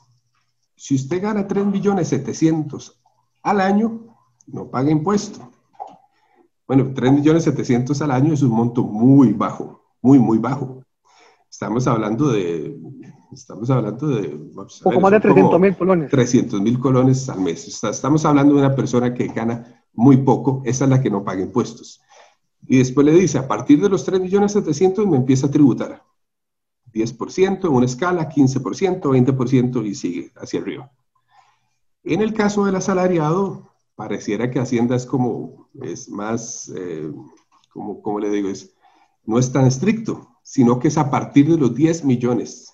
si 0.75 0.95
usted 0.95 1.21
gana 1.21 1.47
3 1.47 1.66
millones 1.66 2.09
700 2.09 2.99
al 3.42 3.61
año, 3.61 4.16
no 4.47 4.71
paga 4.71 4.90
impuesto. 4.90 5.50
Bueno, 6.66 6.92
3 6.92 7.12
millones 7.12 7.44
700 7.44 8.00
al 8.02 8.11
año 8.11 8.35
es 8.35 8.42
un 8.42 8.50
monto 8.50 8.82
muy 8.82 9.32
bajo, 9.32 9.85
muy, 10.02 10.18
muy 10.18 10.38
bajo. 10.38 10.82
Estamos 11.49 11.87
hablando 11.87 12.28
de, 12.28 12.76
estamos 13.32 13.70
hablando 13.70 14.08
de... 14.08 14.38
Poco 14.82 15.00
más 15.00 15.12
de 15.12 15.20
300 15.20 15.61
mil 15.61 15.76
colones. 15.76 16.11
300 16.11 16.61
mil 16.61 16.78
colones 16.80 17.28
al 17.28 17.40
mes. 17.40 17.82
Estamos 17.82 18.25
hablando 18.25 18.54
de 18.54 18.61
una 18.61 18.75
persona 18.75 19.14
que 19.14 19.28
gana 19.28 19.85
muy 19.92 20.18
poco, 20.18 20.62
esa 20.64 20.85
es 20.85 20.90
la 20.90 21.00
que 21.00 21.11
no 21.11 21.25
paga 21.25 21.40
impuestos. 21.40 22.02
Y 22.66 22.78
después 22.78 23.06
le 23.06 23.12
dice, 23.12 23.38
a 23.38 23.46
partir 23.46 23.80
de 23.80 23.88
los 23.88 24.04
3 24.04 24.20
millones 24.20 24.52
700 24.52 25.06
me 25.06 25.16
empieza 25.16 25.46
a 25.46 25.50
tributar. 25.50 26.02
10% 26.92 27.64
en 27.64 27.73
una 27.73 27.87
escala, 27.87 28.28
15%, 28.28 29.00
20% 29.00 29.87
y 29.87 29.94
sigue 29.94 30.32
hacia 30.37 30.61
arriba. 30.61 30.90
En 32.02 32.23
el 32.23 32.32
caso 32.32 32.64
del 32.64 32.76
asalariado, 32.76 33.68
pareciera 33.96 34.50
que 34.50 34.60
Hacienda 34.60 34.94
es 34.94 35.04
como, 35.04 35.68
es 35.82 36.08
más, 36.08 36.72
eh, 36.76 37.10
como, 37.72 38.00
como 38.00 38.20
le 38.20 38.30
digo, 38.30 38.48
es, 38.48 38.74
no 39.24 39.38
es 39.38 39.50
tan 39.52 39.66
estricto 39.66 40.36
sino 40.46 40.78
que 40.78 40.86
es 40.86 40.96
a 40.96 41.10
partir 41.10 41.50
de 41.50 41.58
los 41.58 41.74
10 41.74 42.04
millones, 42.04 42.72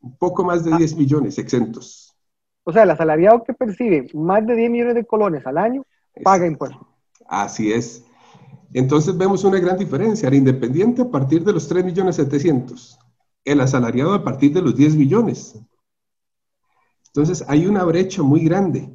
un 0.00 0.16
poco 0.16 0.42
más 0.42 0.64
de 0.64 0.74
10 0.74 0.94
ah. 0.94 0.96
millones 0.96 1.36
exentos. 1.36 2.16
O 2.64 2.72
sea, 2.72 2.84
el 2.84 2.90
asalariado 2.90 3.44
que 3.44 3.52
percibe 3.52 4.08
más 4.14 4.46
de 4.46 4.56
10 4.56 4.70
millones 4.70 4.94
de 4.94 5.04
colones 5.04 5.46
al 5.46 5.58
año 5.58 5.84
paga 6.24 6.46
impuestos. 6.46 6.80
Así 7.28 7.70
es. 7.72 8.06
Entonces 8.72 9.18
vemos 9.18 9.44
una 9.44 9.60
gran 9.60 9.76
diferencia. 9.76 10.28
El 10.28 10.36
independiente 10.36 11.02
a 11.02 11.10
partir 11.10 11.44
de 11.44 11.52
los 11.52 11.68
3 11.68 11.84
millones 11.84 12.16
700, 12.16 12.98
el 13.44 13.60
asalariado 13.60 14.14
a 14.14 14.24
partir 14.24 14.54
de 14.54 14.62
los 14.62 14.74
10 14.74 14.96
millones. 14.96 15.60
Entonces 17.08 17.44
hay 17.48 17.66
una 17.66 17.84
brecha 17.84 18.22
muy 18.22 18.42
grande. 18.42 18.90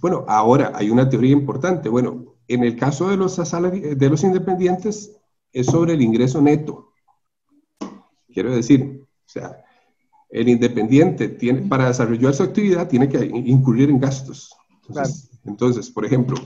Bueno, 0.00 0.24
ahora 0.28 0.72
hay 0.74 0.90
una 0.90 1.08
teoría 1.08 1.32
importante. 1.32 1.88
Bueno, 1.88 2.36
en 2.48 2.64
el 2.64 2.76
caso 2.76 3.08
de 3.08 3.16
los, 3.16 3.36
de 3.36 4.08
los 4.10 4.24
independientes 4.24 5.16
es 5.52 5.66
sobre 5.66 5.94
el 5.94 6.02
ingreso 6.02 6.40
neto. 6.40 6.92
Quiero 8.32 8.54
decir, 8.54 9.02
o 9.02 9.28
sea, 9.28 9.64
el 10.30 10.48
independiente 10.48 11.28
tiene, 11.28 11.62
para 11.62 11.88
desarrollar 11.88 12.34
su 12.34 12.44
actividad 12.44 12.88
tiene 12.88 13.08
que 13.08 13.24
incurrir 13.24 13.90
en 13.90 13.98
gastos. 13.98 14.54
Entonces, 15.44 15.90
por 15.90 16.04
ejemplo, 16.04 16.36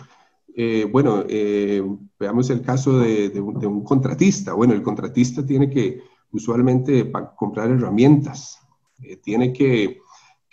eh, 0.56 0.88
bueno, 0.90 1.25
eh, 1.28 1.82
veamos 2.18 2.49
el 2.50 2.62
caso 2.62 2.99
de, 3.00 3.28
un, 3.40 3.84
contratista. 3.84 4.54
Bueno, 4.54 4.73
el 4.73 4.82
contratista 4.82 5.44
tiene 5.44 5.68
que 5.68 6.02
usualmente 6.32 7.11
comprar 7.37 7.70
herramientas, 7.70 8.58
eh, 9.02 9.16
tiene 9.16 9.52
que, 9.52 10.00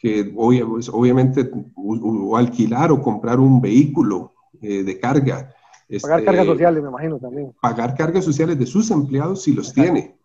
que 0.02 0.26
pues, 0.26 0.90
obviamente 0.90 1.50
o, 1.76 2.38
alquilar 2.38 2.92
o 2.92 3.02
comprar 3.02 3.40
un 3.40 3.62
vehículo 3.62 4.34
de 4.60 5.00
carga. 5.00 5.54
Pagar 6.02 6.20
este, 6.20 6.26
cargas 6.26 6.46
sociales, 6.46 6.84
me 6.84 6.90
imagino 6.90 7.20
también. 7.20 7.54
Pagar 7.62 7.96
cargas 7.96 8.24
sociales 8.24 8.58
de 8.58 8.66
sus 8.66 8.92
empleados 8.92 9.44
si 9.44 9.54
los 9.54 9.74
tiene. 9.74 10.16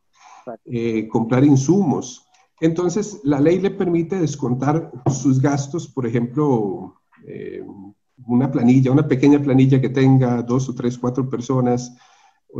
Eh, 0.65 1.09
comprar 1.09 1.45
insumos. 1.45 2.29
Entonces, 2.61 3.21
la 3.25 3.41
ley 3.41 3.59
le 3.59 3.71
permite 3.71 4.19
descontar 4.19 4.91
sus 5.13 5.41
gastos, 5.41 5.89
por 5.89 6.07
ejemplo, 6.07 6.95
eh, 7.27 7.63
una 8.27 8.51
planilla, 8.51 8.93
una 8.93 9.09
pequeña 9.09 9.41
planilla 9.43 9.81
que 9.81 9.89
tenga 9.89 10.43
dos 10.43 10.69
o 10.69 10.75
tres, 10.75 10.97
cuatro 10.97 11.29
personas. 11.29 11.97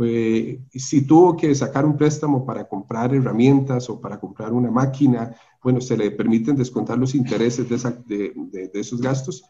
Eh, 0.03 0.61
si 0.71 1.07
tuvo 1.07 1.35
que 1.35 1.55
sacar 1.55 1.85
un 1.85 1.97
préstamo 1.97 2.45
para 2.45 2.67
comprar 2.67 3.13
herramientas 3.15 3.89
o 3.89 3.99
para 3.99 4.19
comprar 4.19 4.53
una 4.53 4.69
máquina, 4.69 5.35
bueno, 5.63 5.81
se 5.81 5.97
le 5.97 6.11
permiten 6.11 6.55
descontar 6.55 6.97
los 6.97 7.15
intereses 7.15 7.67
de, 7.67 8.33
de, 8.35 8.69
esos 8.73 9.01
gastos 9.01 9.43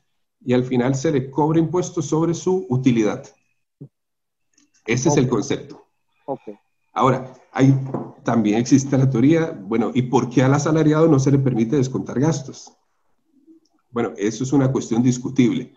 y 0.44 0.53
al 0.53 0.63
final 0.63 0.96
se 0.96 1.12
le 1.12 1.29
cobra 1.29 1.60
impuestos 1.60 2.06
sobre 2.06 2.34
su 2.34 2.65
utilidad. 2.70 3.25
Ese 4.86 5.10
es 5.10 5.17
el 5.17 5.27
concepto. 5.27 5.86
Ahora, 6.94 7.34
hay, 7.51 7.77
también 8.24 8.60
existe 8.60 8.98
la 8.98 9.10
teoría, 9.10 9.51
bueno, 9.51 9.91
¿y 9.94 10.03
por 10.03 10.29
qué 10.29 10.44
al 10.44 10.53
asalariado 10.53 11.08
no 11.08 11.20
se 11.20 11.32
le 11.32 11.39
permite 11.39 11.75
descontar 11.75 12.20
gastos? 12.20 12.72
Bueno, 13.91 14.13
eso 14.17 14.44
es 14.44 14.53
una 14.53 14.72
cuestión 14.72 15.03
discutible. 15.03 15.74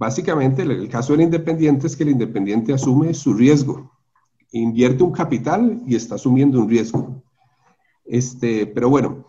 Básicamente, 0.00 0.62
el, 0.62 0.88
caso 0.88 1.12
del 1.12 1.22
independiente 1.22 1.86
es 1.86 1.96
que 1.96 2.04
el 2.04 2.10
independiente 2.10 2.72
asume 2.72 3.12
su 3.12 3.34
riesgo, 3.34 3.92
invierte 4.50 5.02
un 5.02 5.12
capital 5.12 5.82
y 5.86 5.94
está 5.94 6.14
asumiendo 6.14 6.58
un 6.58 6.70
riesgo. 6.70 7.22
Este, 8.04 8.66
pero 8.66 8.88
bueno, 8.88 9.26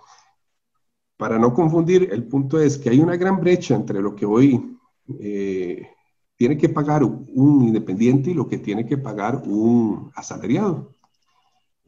para 1.17 1.37
no 1.37 1.53
confundir, 1.53 2.09
el 2.11 2.23
punto 2.23 2.57
es 2.59 2.77
que 2.77 2.89
hay 2.89 2.99
una 3.01 3.17
gran 3.17 3.41
brecha 3.41 3.75
entre 3.75 4.01
lo 4.01 4.15
que 4.15 4.25
hoy 4.25 4.77
eh, 5.19 5.89
tiene 6.37 6.57
que 6.57 6.69
pagar 6.69 7.03
un 7.03 7.67
independiente 7.67 8.31
y 8.31 8.33
lo 8.33 8.47
que 8.47 8.57
tiene 8.57 8.85
que 8.85 8.97
pagar 8.97 9.43
un 9.45 10.09
asalariado 10.15 10.95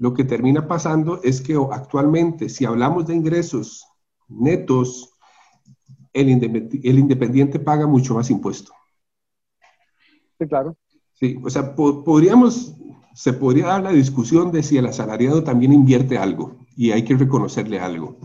lo 0.04 0.14
que 0.14 0.26
termina 0.26 0.68
pasando 0.68 1.22
es 1.24 1.40
que 1.40 1.56
actualmente, 1.72 2.50
si 2.50 2.66
hablamos 2.66 3.08
de 3.08 3.16
ingresos 3.16 3.88
netos, 4.28 5.13
el, 6.14 6.30
independiente, 6.30 7.60
paga 7.60 7.88
mucho 7.88 8.14
más 8.16 8.30
impuesto. 8.30 8.72
Sí, 10.40 10.48
claro. 10.48 10.76
Sí, 11.14 11.40
o 11.44 11.50
sea, 11.50 11.76
podríamos, 11.76 12.76
se 13.14 13.34
podría 13.34 13.68
dar 13.68 13.84
la 13.84 13.92
discusión 13.92 14.52
de 14.52 14.64
si 14.64 14.78
el 14.78 14.86
asalariado 14.86 15.44
también 15.44 15.74
invierte 15.74 16.18
algo 16.18 16.58
y 16.76 16.92
hay 16.92 17.04
que 17.04 17.16
reconocerle 17.16 17.80
algo. 17.80 18.18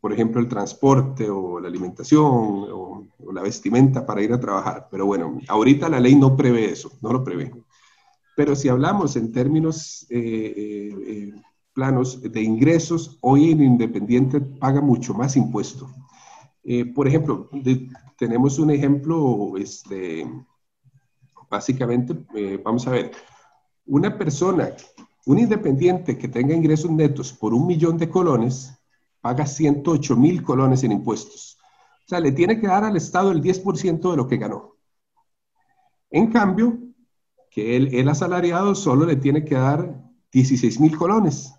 Por 0.00 0.12
ejemplo, 0.12 0.40
el 0.40 0.48
transporte 0.48 1.28
o 1.28 1.60
la 1.60 1.68
alimentación 1.68 2.24
o, 2.24 3.06
o 3.24 3.32
la 3.32 3.42
vestimenta 3.42 4.06
para 4.06 4.22
ir 4.22 4.32
a 4.32 4.40
trabajar. 4.40 4.88
Pero 4.90 5.06
bueno, 5.06 5.38
ahorita 5.48 5.88
la 5.88 6.00
ley 6.00 6.14
no 6.14 6.36
prevé 6.36 6.70
eso, 6.70 6.90
no 7.02 7.12
lo 7.12 7.22
prevé. 7.22 7.52
Pero 8.40 8.56
si 8.56 8.68
hablamos 8.68 9.16
en 9.16 9.32
términos 9.32 10.06
eh, 10.08 10.18
eh, 10.18 10.94
eh, 11.06 11.32
planos 11.74 12.22
de 12.22 12.42
ingresos, 12.42 13.18
hoy 13.20 13.52
el 13.52 13.62
independiente 13.62 14.40
paga 14.40 14.80
mucho 14.80 15.12
más 15.12 15.36
impuesto. 15.36 15.90
Por 16.94 17.08
ejemplo, 17.08 17.48
tenemos 18.16 18.58
un 18.58 18.70
ejemplo, 18.70 19.56
este, 19.56 20.26
básicamente, 21.50 22.14
vamos 22.62 22.86
a 22.86 22.90
ver, 22.90 23.12
una 23.86 24.16
persona, 24.16 24.70
un 25.26 25.38
independiente 25.38 26.16
que 26.16 26.28
tenga 26.28 26.54
ingresos 26.54 26.90
netos 26.90 27.32
por 27.32 27.54
un 27.54 27.66
millón 27.66 27.98
de 27.98 28.08
colones, 28.08 28.72
paga 29.20 29.46
108 29.46 30.16
mil 30.16 30.42
colones 30.42 30.84
en 30.84 30.92
impuestos. 30.92 31.58
O 32.06 32.08
sea, 32.08 32.20
le 32.20 32.32
tiene 32.32 32.58
que 32.60 32.66
dar 32.66 32.84
al 32.84 32.96
Estado 32.96 33.30
el 33.30 33.42
10% 33.42 34.10
de 34.10 34.16
lo 34.16 34.26
que 34.26 34.36
ganó. 34.36 34.76
En 36.10 36.30
cambio, 36.30 36.78
que 37.50 37.76
el, 37.76 38.08
asalariado 38.08 38.74
solo 38.74 39.04
le 39.06 39.16
tiene 39.16 39.44
que 39.44 39.56
dar 39.56 40.02
16 40.32 40.80
mil 40.80 40.96
colones. 40.96 41.54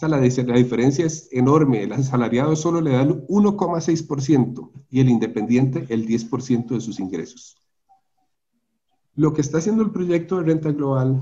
La, 0.00 0.08
la, 0.08 0.56
diferencia 0.56 1.06
es 1.06 1.28
enorme. 1.32 1.82
El 1.82 1.92
asalariado 1.92 2.54
solo 2.54 2.80
le 2.80 2.92
da 2.92 3.02
el 3.02 3.26
1,6% 3.26 4.70
y 4.90 5.00
el 5.00 5.08
independiente 5.08 5.86
el 5.88 6.06
10% 6.06 6.68
de 6.68 6.80
sus 6.80 7.00
ingresos. 7.00 7.56
Lo 9.14 9.32
que 9.32 9.40
está 9.40 9.58
haciendo 9.58 9.82
el 9.82 9.90
proyecto 9.90 10.36
de 10.36 10.44
renta 10.44 10.70
global 10.70 11.20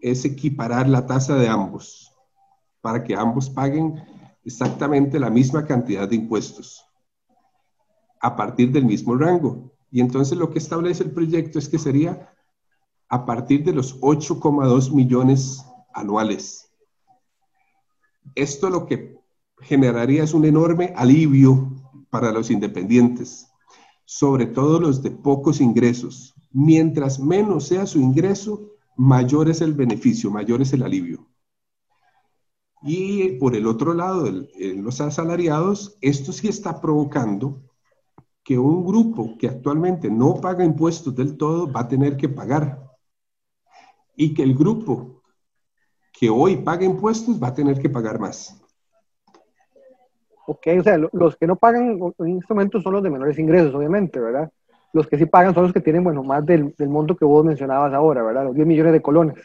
es 0.00 0.24
equiparar 0.24 0.88
la 0.88 1.06
tasa 1.06 1.36
de 1.36 1.48
ambos 1.48 2.12
para 2.80 3.04
que 3.04 3.14
ambos 3.14 3.48
paguen 3.48 4.02
exactamente 4.44 5.20
la 5.20 5.30
misma 5.30 5.64
cantidad 5.64 6.08
de 6.08 6.16
impuestos 6.16 6.84
a 8.20 8.34
partir 8.34 8.72
del 8.72 8.84
mismo 8.84 9.14
rango. 9.16 9.72
Y 9.90 10.00
entonces 10.00 10.36
lo 10.36 10.50
que 10.50 10.58
establece 10.58 11.04
el 11.04 11.12
proyecto 11.12 11.58
es 11.58 11.68
que 11.68 11.78
sería 11.78 12.34
a 13.08 13.24
partir 13.24 13.64
de 13.64 13.72
los 13.72 14.00
8,2 14.00 14.92
millones 14.92 15.64
anuales. 15.94 16.67
Esto 18.34 18.70
lo 18.70 18.86
que 18.86 19.18
generaría 19.60 20.24
es 20.24 20.34
un 20.34 20.44
enorme 20.44 20.92
alivio 20.96 21.72
para 22.10 22.32
los 22.32 22.50
independientes, 22.50 23.48
sobre 24.04 24.46
todo 24.46 24.80
los 24.80 25.02
de 25.02 25.10
pocos 25.10 25.60
ingresos. 25.60 26.34
Mientras 26.52 27.20
menos 27.20 27.66
sea 27.66 27.86
su 27.86 28.00
ingreso, 28.00 28.72
mayor 28.96 29.48
es 29.48 29.60
el 29.60 29.74
beneficio, 29.74 30.30
mayor 30.30 30.62
es 30.62 30.72
el 30.72 30.82
alivio. 30.82 31.26
Y 32.82 33.32
por 33.38 33.56
el 33.56 33.66
otro 33.66 33.92
lado, 33.92 34.30
los 34.58 35.00
asalariados, 35.00 35.98
esto 36.00 36.32
sí 36.32 36.48
está 36.48 36.80
provocando 36.80 37.62
que 38.44 38.58
un 38.58 38.86
grupo 38.86 39.36
que 39.36 39.48
actualmente 39.48 40.10
no 40.10 40.40
paga 40.40 40.64
impuestos 40.64 41.14
del 41.14 41.36
todo 41.36 41.70
va 41.70 41.80
a 41.80 41.88
tener 41.88 42.16
que 42.16 42.28
pagar. 42.28 42.82
Y 44.16 44.32
que 44.32 44.42
el 44.42 44.54
grupo 44.54 45.17
que 46.18 46.28
hoy 46.28 46.56
paga 46.56 46.84
impuestos 46.84 47.40
va 47.40 47.48
a 47.48 47.54
tener 47.54 47.78
que 47.80 47.88
pagar 47.88 48.18
más. 48.18 48.60
Ok, 50.46 50.66
o 50.80 50.82
sea, 50.82 50.98
los 51.12 51.36
que 51.36 51.46
no 51.46 51.56
pagan 51.56 52.00
en 52.18 52.38
este 52.38 52.54
momento 52.54 52.80
son 52.80 52.94
los 52.94 53.02
de 53.02 53.10
menores 53.10 53.38
ingresos, 53.38 53.74
obviamente, 53.74 54.18
¿verdad? 54.18 54.50
Los 54.92 55.06
que 55.06 55.18
sí 55.18 55.26
pagan 55.26 55.54
son 55.54 55.64
los 55.64 55.72
que 55.72 55.80
tienen, 55.80 56.02
bueno, 56.02 56.24
más 56.24 56.44
del, 56.44 56.74
del 56.76 56.88
monto 56.88 57.14
que 57.14 57.24
vos 57.24 57.44
mencionabas 57.44 57.92
ahora, 57.92 58.22
¿verdad? 58.22 58.44
Los 58.44 58.54
10 58.54 58.66
millones 58.66 58.92
de 58.94 59.02
colones. 59.02 59.36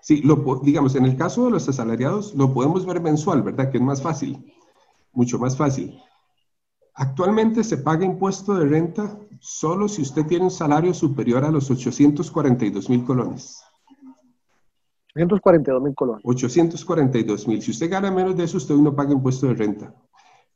Sí, 0.00 0.20
lo, 0.22 0.60
digamos, 0.62 0.94
en 0.94 1.06
el 1.06 1.16
caso 1.16 1.46
de 1.46 1.52
los 1.52 1.68
asalariados 1.68 2.34
lo 2.34 2.52
podemos 2.52 2.84
ver 2.84 3.00
mensual, 3.00 3.42
¿verdad? 3.42 3.70
Que 3.70 3.78
es 3.78 3.82
más 3.82 4.02
fácil, 4.02 4.52
mucho 5.12 5.38
más 5.38 5.56
fácil. 5.56 5.98
Actualmente 6.94 7.64
se 7.64 7.78
paga 7.78 8.04
impuesto 8.04 8.54
de 8.54 8.66
renta 8.66 9.18
solo 9.40 9.88
si 9.88 10.02
usted 10.02 10.26
tiene 10.26 10.44
un 10.44 10.50
salario 10.50 10.92
superior 10.92 11.44
a 11.44 11.50
los 11.50 11.70
842 11.70 12.90
mil 12.90 13.04
colones. 13.04 13.62
842 15.14 15.82
mil 15.82 15.94
colones. 15.94 16.22
842 16.24 17.48
mil. 17.48 17.62
Si 17.62 17.70
usted 17.70 17.90
gana 17.90 18.10
menos 18.10 18.36
de 18.36 18.44
eso, 18.44 18.56
usted 18.56 18.74
no 18.74 18.94
paga 18.94 19.12
impuesto 19.12 19.46
de 19.46 19.54
renta. 19.54 19.94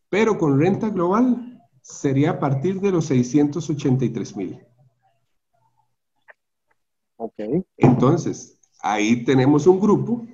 Pero 0.08 0.38
con 0.38 0.58
renta 0.58 0.88
global 0.90 1.62
sería 1.82 2.30
a 2.32 2.40
partir 2.40 2.80
de 2.80 2.90
los 2.90 3.06
683 3.06 4.36
mil. 4.36 4.60
Ok. 7.16 7.34
Entonces, 7.76 8.58
ahí 8.80 9.24
tenemos 9.24 9.66
un 9.66 9.80
grupo 9.80 10.26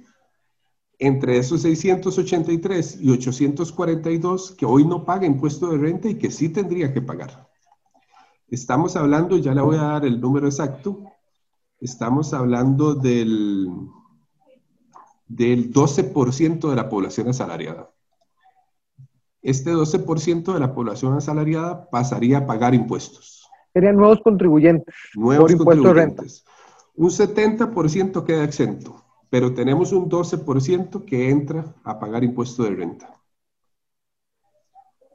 entre 0.99 1.37
esos 1.39 1.63
683 1.63 3.01
y 3.01 3.11
842 3.11 4.53
que 4.53 4.67
hoy 4.67 4.85
no 4.85 5.05
paga 5.05 5.27
impuesto 5.27 5.69
de 5.69 5.79
renta 5.79 6.09
y 6.09 6.17
que 6.17 6.31
sí 6.31 6.49
tendría 6.49 6.93
que 6.93 7.03
pagar. 7.03 7.49
Estamos 8.49 8.95
hablando, 8.95 9.37
ya 9.37 9.55
le 9.55 9.63
voy 9.63 9.77
a 9.77 9.83
dar 9.83 10.05
el 10.05 10.21
número 10.21 10.47
exacto, 10.47 11.03
estamos 11.81 12.33
hablando 12.33 12.95
del, 12.95 13.69
del 15.37 15.73
12% 15.73 16.69
de 16.69 16.77
la 16.77 16.89
población 16.89 17.29
asalariada. 17.29 17.91
Este 19.43 19.73
12% 19.73 20.53
de 20.53 20.61
la 20.61 20.73
población 20.75 21.15
asalariada 21.15 21.89
pasaría 21.91 22.39
a 22.39 22.47
pagar 22.47 22.75
impuestos. 22.75 23.49
Serían 23.73 23.97
nuevos 23.97 24.21
contribuyentes. 24.21 24.95
Nuevos 25.15 25.55
contribuyentes. 25.57 26.45
Un 26.95 27.11
70% 27.11 28.25
queda 28.25 28.45
exento 28.45 29.03
pero 29.33 29.55
tenemos 29.55 29.93
un 29.93 30.11
12% 30.11 31.07
que 31.07 31.31
entra 31.31 31.65
a 31.85 31.99
pagar 31.99 32.23
impuesto 32.23 32.65
de 32.65 32.71
renta. 32.73 33.17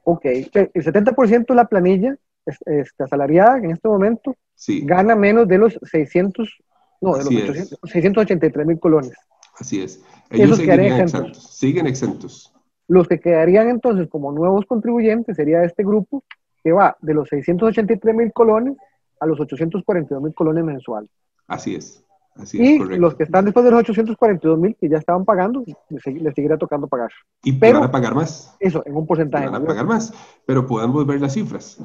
Ok, 0.02 0.24
el 0.24 0.50
70% 0.50 1.46
de 1.46 1.54
la 1.54 1.66
planilla 1.66 2.16
este, 2.44 3.04
asalariada 3.04 3.58
en 3.58 3.70
este 3.70 3.86
momento 3.86 4.34
gana 4.82 5.14
menos 5.14 5.46
de 5.46 5.58
los 5.58 5.78
600, 5.84 6.52
no, 7.00 7.14
de 7.16 7.24
los 7.30 7.78
683 7.92 8.66
mil 8.66 8.80
colones. 8.80 9.12
Así 9.58 9.82
es. 9.82 10.02
Ellos 10.30 10.56
seguirían 10.56 11.00
exentos. 11.00 11.56
Siguen 11.56 11.86
exentos. 11.86 12.54
Los 12.86 13.06
que 13.06 13.20
quedarían 13.20 13.68
entonces 13.68 14.08
como 14.08 14.32
nuevos 14.32 14.64
contribuyentes 14.66 15.36
sería 15.36 15.62
este 15.64 15.84
grupo 15.84 16.24
que 16.62 16.72
va 16.72 16.96
de 17.00 17.14
los 17.14 17.28
683 17.28 18.14
mil 18.14 18.32
colones 18.32 18.76
a 19.20 19.26
los 19.26 19.38
842 19.40 20.22
mil 20.22 20.34
colones 20.34 20.64
mensuales. 20.64 21.10
Así 21.46 21.74
es 21.74 22.04
y 22.52 22.78
los 22.78 23.14
que 23.14 23.24
están 23.24 23.44
después 23.44 23.64
de 23.64 23.70
los 23.70 23.80
842 23.80 24.58
mil 24.58 24.76
que 24.76 24.88
ya 24.88 24.98
estaban 24.98 25.24
pagando, 25.24 25.64
les, 25.88 26.02
seguirá 26.34 26.56
tocando 26.56 26.86
pagar. 26.86 27.10
Y 27.42 27.52
pero, 27.52 27.80
van 27.80 27.88
a 27.88 27.92
pagar 27.92 28.14
más. 28.14 28.54
Eso, 28.60 28.82
en 28.86 28.96
un 28.96 29.06
porcentaje. 29.06 29.48
Van 29.48 29.62
a 29.62 29.66
pagar 29.66 29.86
más, 29.86 30.12
pero 30.46 30.66
podemos 30.66 31.06
ver 31.06 31.20
las 31.20 31.34
cifras. 31.34 31.78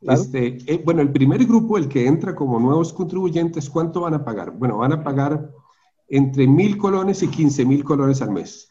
Este, 0.00 0.58
eh, 0.66 0.82
bueno, 0.84 1.02
el 1.02 1.12
primer 1.12 1.44
grupo, 1.44 1.76
el 1.76 1.88
que 1.88 2.06
entra 2.06 2.34
como 2.34 2.58
nuevos 2.58 2.92
contribuyentes, 2.92 3.68
¿cuánto 3.68 4.00
van 4.00 4.14
a 4.14 4.24
pagar? 4.24 4.50
Bueno, 4.50 4.78
van 4.78 4.92
a 4.92 5.04
pagar 5.04 5.50
entre 6.10 6.48
mil 6.48 6.76
colones 6.76 7.22
y 7.22 7.28
15 7.28 7.64
mil 7.64 7.84
colones 7.84 8.20
al 8.20 8.32
mes, 8.32 8.68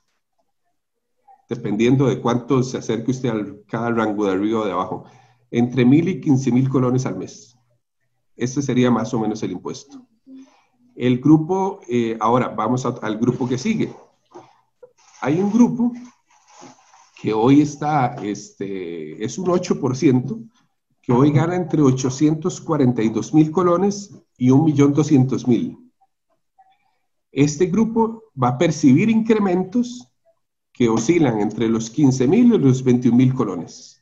dependiendo 1.47 2.05
de 2.05 2.19
cuánto 2.19 2.61
se 2.61 2.77
acerque 2.77 3.11
usted 3.11 3.29
a 3.29 3.45
cada 3.65 3.91
rango 3.91 4.25
de 4.25 4.33
arriba 4.33 4.59
o 4.59 4.65
de 4.65 4.73
abajo. 4.73 5.05
Entre 5.49 5.85
mil 5.85 6.07
y 6.09 6.21
15 6.21 6.51
mil 6.51 6.69
colones 6.69 7.05
al 7.05 7.17
mes. 7.17 7.57
Este 8.35 8.61
sería 8.61 8.91
más 8.91 9.13
o 9.13 9.19
menos 9.19 9.41
el 9.41 9.53
impuesto. 9.53 10.05
El 10.95 11.19
grupo, 11.19 11.79
eh, 11.87 12.17
ahora 12.19 12.49
vamos 12.49 12.85
al 12.85 13.17
grupo 13.17 13.47
que 13.47 13.57
sigue. 13.57 13.91
Hay 15.21 15.39
un 15.39 15.51
grupo 15.51 15.93
que 17.21 17.33
hoy 17.33 17.61
está, 17.61 18.15
este, 18.21 19.23
es 19.23 19.37
un 19.37 19.47
8%, 19.47 20.49
que 21.01 21.11
hoy 21.13 21.31
gana 21.31 21.55
entre 21.55 21.81
842 21.81 23.33
mil 23.33 23.49
colones 23.51 24.13
y 24.37 24.49
1.200.000. 24.49 25.88
Este 27.31 27.67
grupo 27.67 28.23
va 28.41 28.49
a 28.49 28.57
percibir 28.57 29.09
incrementos 29.09 30.07
que 30.71 30.89
oscilan 30.89 31.39
entre 31.39 31.67
los 31.67 31.89
15 31.89 32.27
mil 32.27 32.53
y 32.53 32.57
los 32.57 32.83
21 32.83 33.15
mil 33.15 33.33
colones. 33.33 34.01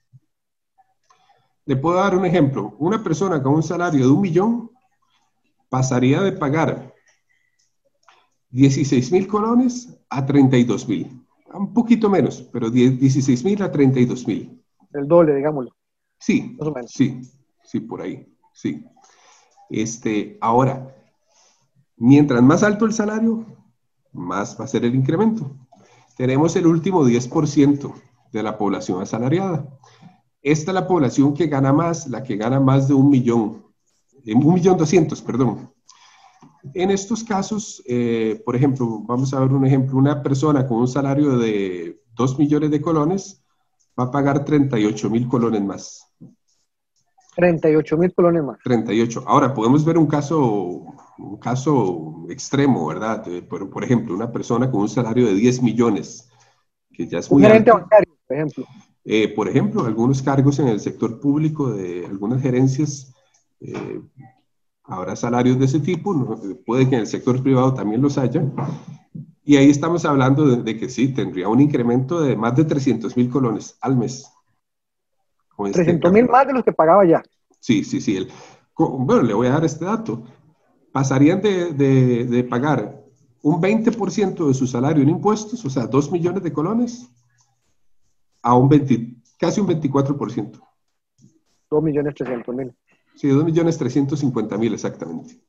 Le 1.65 1.75
puedo 1.75 1.97
dar 1.97 2.15
un 2.15 2.25
ejemplo. 2.25 2.75
Una 2.79 3.03
persona 3.03 3.41
con 3.41 3.55
un 3.55 3.63
salario 3.63 4.05
de 4.05 4.11
un 4.11 4.21
millón 4.21 4.71
pasaría 5.69 6.21
de 6.21 6.31
pagar 6.31 6.93
16 8.49 9.11
mil 9.11 9.27
colones 9.27 9.99
a 10.09 10.25
32 10.25 10.87
mil. 10.87 11.25
Un 11.53 11.73
poquito 11.73 12.09
menos, 12.09 12.41
pero 12.53 12.69
16 12.69 13.43
mil 13.43 13.61
a 13.61 13.71
32 13.71 14.27
mil. 14.27 14.63
El 14.93 15.07
doble, 15.07 15.35
digámoslo. 15.35 15.75
Sí, 16.19 16.57
sí, 16.87 17.21
sí, 17.63 17.79
por 17.81 18.01
ahí, 18.01 18.27
sí. 18.53 18.85
Este, 19.69 20.37
ahora, 20.41 20.96
mientras 21.97 22.41
más 22.41 22.63
alto 22.63 22.85
el 22.85 22.93
salario, 22.93 23.45
más 24.13 24.59
va 24.59 24.65
a 24.65 24.67
ser 24.67 24.85
el 24.85 24.95
incremento. 24.95 25.55
Tenemos 26.15 26.55
el 26.55 26.65
último 26.65 27.05
10% 27.05 27.93
de 28.31 28.43
la 28.43 28.57
población 28.57 29.01
asalariada. 29.01 29.67
Esta 30.41 30.71
es 30.71 30.75
la 30.75 30.87
población 30.87 31.33
que 31.33 31.47
gana 31.47 31.73
más, 31.73 32.07
la 32.07 32.23
que 32.23 32.37
gana 32.37 32.59
más 32.59 32.87
de 32.87 32.93
un 32.93 33.09
millón 33.09 33.67
un 34.33 34.53
millón 34.53 34.77
doscientos, 34.77 35.21
perdón. 35.21 35.71
En 36.73 36.91
estos 36.91 37.23
casos, 37.23 37.81
eh, 37.87 38.41
por 38.45 38.55
ejemplo, 38.55 39.01
vamos 39.05 39.33
a 39.33 39.39
ver 39.39 39.53
un 39.53 39.65
ejemplo, 39.65 39.97
una 39.97 40.21
persona 40.21 40.67
con 40.67 40.79
un 40.79 40.87
salario 40.87 41.37
de 41.37 42.01
2 42.15 42.39
millones 42.39 42.71
de 42.71 42.81
colones 42.81 43.43
va 43.97 44.05
a 44.05 44.11
pagar 44.11 44.43
38 44.43 45.09
mil 45.09 45.27
colones 45.27 45.63
más. 45.63 46.13
38 47.37 47.97
mil 47.97 48.13
colones 48.13 48.43
más. 48.43 48.57
38. 48.63 49.23
Ahora, 49.27 49.53
podemos 49.53 49.85
ver 49.85 49.97
un 49.97 50.07
caso, 50.07 50.83
un 51.19 51.37
caso 51.37 52.25
extremo, 52.29 52.87
¿verdad? 52.87 53.23
Por, 53.47 53.69
por 53.69 53.83
ejemplo, 53.83 54.15
una 54.15 54.31
persona 54.31 54.71
con 54.71 54.81
un 54.81 54.89
salario 54.89 55.27
de 55.27 55.35
10 55.35 55.61
millones, 55.61 56.29
que 56.91 57.07
ya 57.07 57.19
es 57.19 57.31
muy 57.31 57.43
Un 57.43 57.47
gerente 57.47 57.71
bancario, 57.71 58.17
por 58.27 58.35
ejemplo. 58.35 58.65
Eh, 59.05 59.33
por 59.35 59.47
ejemplo, 59.47 59.85
algunos 59.85 60.21
cargos 60.21 60.57
en 60.59 60.67
el 60.67 60.79
sector 60.79 61.19
público 61.19 61.71
de 61.71 62.05
algunas 62.07 62.41
gerencias 62.41 63.13
eh, 63.61 64.01
habrá 64.83 65.15
salarios 65.15 65.59
de 65.59 65.65
ese 65.65 65.79
tipo, 65.79 66.37
puede 66.65 66.89
que 66.89 66.95
en 66.95 67.01
el 67.01 67.07
sector 67.07 67.41
privado 67.43 67.73
también 67.73 68.01
los 68.01 68.17
haya. 68.17 68.43
Y 69.45 69.55
ahí 69.55 69.69
estamos 69.69 70.03
hablando 70.05 70.57
de, 70.57 70.77
que 70.77 70.89
sí, 70.89 71.13
tendría 71.13 71.47
un 71.47 71.61
incremento 71.61 72.19
de 72.19 72.35
más 72.35 72.55
de 72.55 72.65
300 72.65 73.15
mil 73.15 73.29
colones 73.29 73.77
al 73.79 73.95
mes. 73.95 74.29
300 75.57 75.95
este 75.95 76.09
mil 76.11 76.29
más 76.29 76.47
de 76.47 76.53
los 76.53 76.63
que 76.63 76.71
pagaba 76.71 77.05
ya. 77.05 77.21
Sí, 77.59 77.83
sí, 77.83 77.99
sí. 77.99 78.17
El, 78.17 78.31
bueno, 78.77 79.23
le 79.23 79.33
voy 79.33 79.47
a 79.47 79.51
dar 79.51 79.65
este 79.65 79.85
dato. 79.85 80.23
Pasarían 80.91 81.41
de, 81.41 81.73
de 81.73 82.43
pagar 82.43 83.03
un 83.43 83.61
20% 83.61 84.47
de 84.47 84.53
su 84.53 84.67
salario 84.67 85.03
en 85.03 85.09
impuestos, 85.09 85.63
o 85.63 85.69
sea, 85.69 85.87
2 85.87 86.11
millones 86.11 86.43
de 86.43 86.51
colones, 86.51 87.09
a 88.41 88.55
un 88.55 88.69
20, 88.69 89.15
casi 89.37 89.61
un 89.61 89.67
24%. 89.67 90.59
2 91.69 91.83
millones 91.83 92.15
300 92.15 92.55
mil. 92.55 92.73
Sí, 93.15 93.29
2.350.000 93.29 94.73
exactamente. 94.73 95.41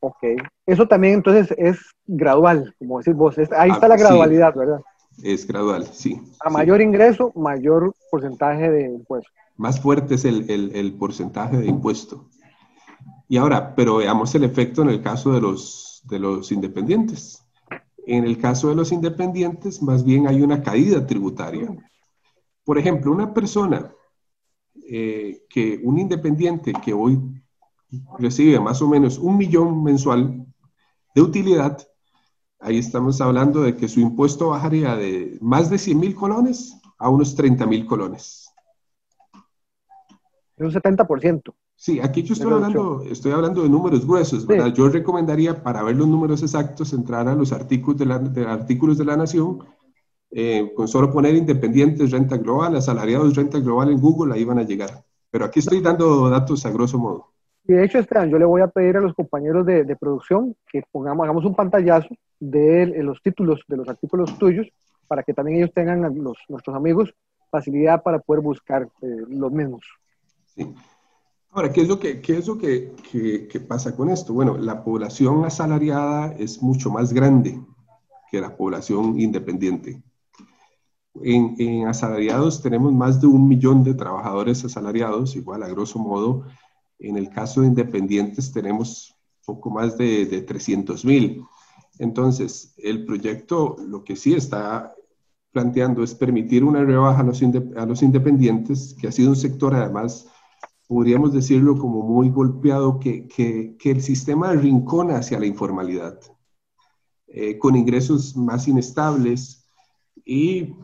Ok. 0.00 0.22
Eso 0.66 0.86
también 0.86 1.14
entonces 1.14 1.54
es 1.56 1.78
gradual, 2.06 2.74
como 2.78 2.98
decís 2.98 3.14
vos. 3.14 3.36
ahí 3.38 3.70
está 3.70 3.88
la 3.88 3.94
ah, 3.94 3.98
gradualidad, 3.98 4.54
¿verdad? 4.54 4.80
Es 5.22 5.46
gradual, 5.46 5.86
sí. 5.92 6.20
A 6.40 6.50
mayor 6.50 6.80
ingreso, 6.80 7.32
mayor 7.34 7.94
porcentaje 8.10 8.70
de 8.70 8.86
impuestos. 8.86 9.32
más 9.56 9.80
fuerte 9.80 10.16
es 10.16 10.24
el, 10.24 10.50
el, 10.50 10.92
porcentaje 10.94 11.56
de 11.56 11.66
impuesto. 11.66 12.28
Y 13.28 13.38
ahora, 13.38 13.74
pero 13.74 13.96
veamos 13.96 14.34
el 14.34 14.44
efecto 14.44 14.82
en 14.82 14.90
el 14.90 15.02
caso 15.02 15.32
de 15.32 15.40
los, 15.40 16.02
de 16.04 16.18
los 16.18 16.52
independientes. 16.52 17.42
En 18.06 18.24
el 18.24 18.38
caso 18.38 18.68
de 18.68 18.76
los 18.76 18.92
independientes, 18.92 19.82
más 19.82 20.04
bien 20.04 20.28
hay 20.28 20.42
una 20.42 20.62
caída 20.62 21.06
tributaria. 21.06 21.68
Por 22.64 22.78
ejemplo, 22.78 23.10
una 23.10 23.32
persona 23.32 23.90
eh, 24.88 25.42
que, 25.48 25.80
un 25.82 25.98
independiente 25.98 26.72
que 26.84 26.92
hoy 26.92 27.18
recibe 28.18 28.60
más 28.60 28.80
o 28.82 28.88
menos 28.88 29.18
un 29.18 29.36
millón 29.36 29.82
mensual 29.82 30.46
de 31.14 31.22
utilidad, 31.22 31.78
ahí 32.60 32.78
estamos 32.78 33.20
hablando 33.20 33.62
de 33.62 33.76
que 33.76 33.88
su 33.88 34.00
impuesto 34.00 34.48
bajaría 34.48 34.96
de 34.96 35.38
más 35.40 35.70
de 35.70 35.78
100 35.78 35.98
mil 35.98 36.14
colones 36.14 36.76
a 36.98 37.08
unos 37.08 37.34
30 37.34 37.66
mil 37.66 37.86
colones. 37.86 38.48
Un 40.58 40.70
70%. 40.70 41.54
Sí, 41.78 42.00
aquí 42.00 42.22
yo 42.22 42.32
estoy 42.32 42.50
hablando, 42.50 43.02
estoy 43.02 43.32
hablando 43.32 43.62
de 43.62 43.68
números 43.68 44.06
gruesos, 44.06 44.46
¿verdad? 44.46 44.72
Yo 44.72 44.88
recomendaría 44.88 45.62
para 45.62 45.82
ver 45.82 45.96
los 45.96 46.08
números 46.08 46.42
exactos 46.42 46.94
entrar 46.94 47.28
a 47.28 47.34
los 47.34 47.52
artículos 47.52 47.98
de 47.98 48.06
la, 48.06 48.18
de, 48.18 48.46
artículos 48.46 48.96
de 48.96 49.04
la 49.04 49.16
Nación, 49.16 49.58
eh, 50.30 50.72
con 50.74 50.88
solo 50.88 51.12
poner 51.12 51.34
independientes, 51.34 52.10
renta 52.10 52.38
global, 52.38 52.76
asalariados, 52.76 53.36
renta 53.36 53.58
global 53.58 53.90
en 53.90 54.00
Google, 54.00 54.32
ahí 54.32 54.44
van 54.44 54.58
a 54.58 54.62
llegar. 54.62 55.04
Pero 55.30 55.44
aquí 55.44 55.58
estoy 55.58 55.82
dando 55.82 56.30
datos 56.30 56.64
a 56.64 56.70
grosso 56.70 56.98
modo. 56.98 57.35
De 57.66 57.84
hecho, 57.84 57.98
Esteban, 57.98 58.30
yo 58.30 58.38
le 58.38 58.44
voy 58.44 58.60
a 58.62 58.68
pedir 58.68 58.96
a 58.96 59.00
los 59.00 59.14
compañeros 59.14 59.66
de, 59.66 59.84
de 59.84 59.96
producción 59.96 60.54
que 60.70 60.82
pongamos, 60.92 61.24
hagamos 61.24 61.44
un 61.44 61.54
pantallazo 61.54 62.14
de 62.38 62.86
los 63.02 63.20
títulos 63.22 63.60
de 63.66 63.76
los 63.76 63.88
artículos 63.88 64.38
tuyos 64.38 64.68
para 65.06 65.22
que 65.22 65.32
también 65.32 65.58
ellos 65.58 65.72
tengan, 65.74 66.02
los, 66.22 66.38
nuestros 66.48 66.76
amigos, 66.76 67.14
facilidad 67.50 68.02
para 68.02 68.18
poder 68.18 68.42
buscar 68.42 68.88
eh, 69.02 69.06
los 69.28 69.52
mismos. 69.52 69.84
Sí. 70.54 70.74
Ahora, 71.50 71.72
¿qué 71.72 71.82
es 71.82 71.88
lo, 71.88 71.98
que, 71.98 72.20
qué 72.20 72.36
es 72.36 72.46
lo 72.46 72.58
que, 72.58 72.92
que, 73.50 73.60
pasa 73.60 73.96
con 73.96 74.10
esto? 74.10 74.34
Bueno, 74.34 74.58
la 74.58 74.84
población 74.84 75.44
asalariada 75.44 76.34
es 76.38 76.62
mucho 76.62 76.90
más 76.90 77.14
grande 77.14 77.58
que 78.30 78.42
la 78.42 78.54
población 78.54 79.18
independiente. 79.18 80.02
En, 81.22 81.54
en, 81.58 81.88
asalariados 81.88 82.60
tenemos 82.60 82.92
más 82.92 83.22
de 83.22 83.26
un 83.26 83.48
millón 83.48 83.82
de 83.82 83.94
trabajadores 83.94 84.62
asalariados, 84.66 85.34
igual 85.34 85.62
a 85.62 85.68
grosso 85.68 85.98
modo. 85.98 86.44
En 86.98 87.16
el 87.16 87.30
caso 87.30 87.60
de 87.60 87.68
independientes 87.68 88.52
tenemos 88.52 89.14
poco 89.44 89.70
más 89.70 89.96
de, 89.96 90.26
de 90.26 90.42
300 90.42 91.04
mil. 91.04 91.44
Entonces, 91.98 92.74
el 92.78 93.04
proyecto 93.04 93.76
lo 93.86 94.04
que 94.04 94.16
sí 94.16 94.34
está 94.34 94.94
planteando 95.52 96.02
es 96.02 96.14
permitir 96.14 96.64
una 96.64 96.84
rebaja 96.84 97.20
a 97.20 97.24
los, 97.24 97.42
a 97.42 97.86
los 97.86 98.02
independientes, 98.02 98.94
que 99.00 99.08
ha 99.08 99.12
sido 99.12 99.30
un 99.30 99.36
sector 99.36 99.74
además 99.74 100.26
podríamos 100.86 101.32
decirlo 101.32 101.78
como 101.78 102.02
muy 102.02 102.30
golpeado, 102.30 102.98
que, 102.98 103.26
que, 103.26 103.76
que 103.78 103.90
el 103.90 104.02
sistema 104.02 104.52
rincona 104.52 105.16
hacia 105.16 105.38
la 105.38 105.46
informalidad, 105.46 106.20
eh, 107.26 107.58
con 107.58 107.76
ingresos 107.76 108.36
más 108.36 108.68
inestables 108.68 109.66
y, 110.24 110.74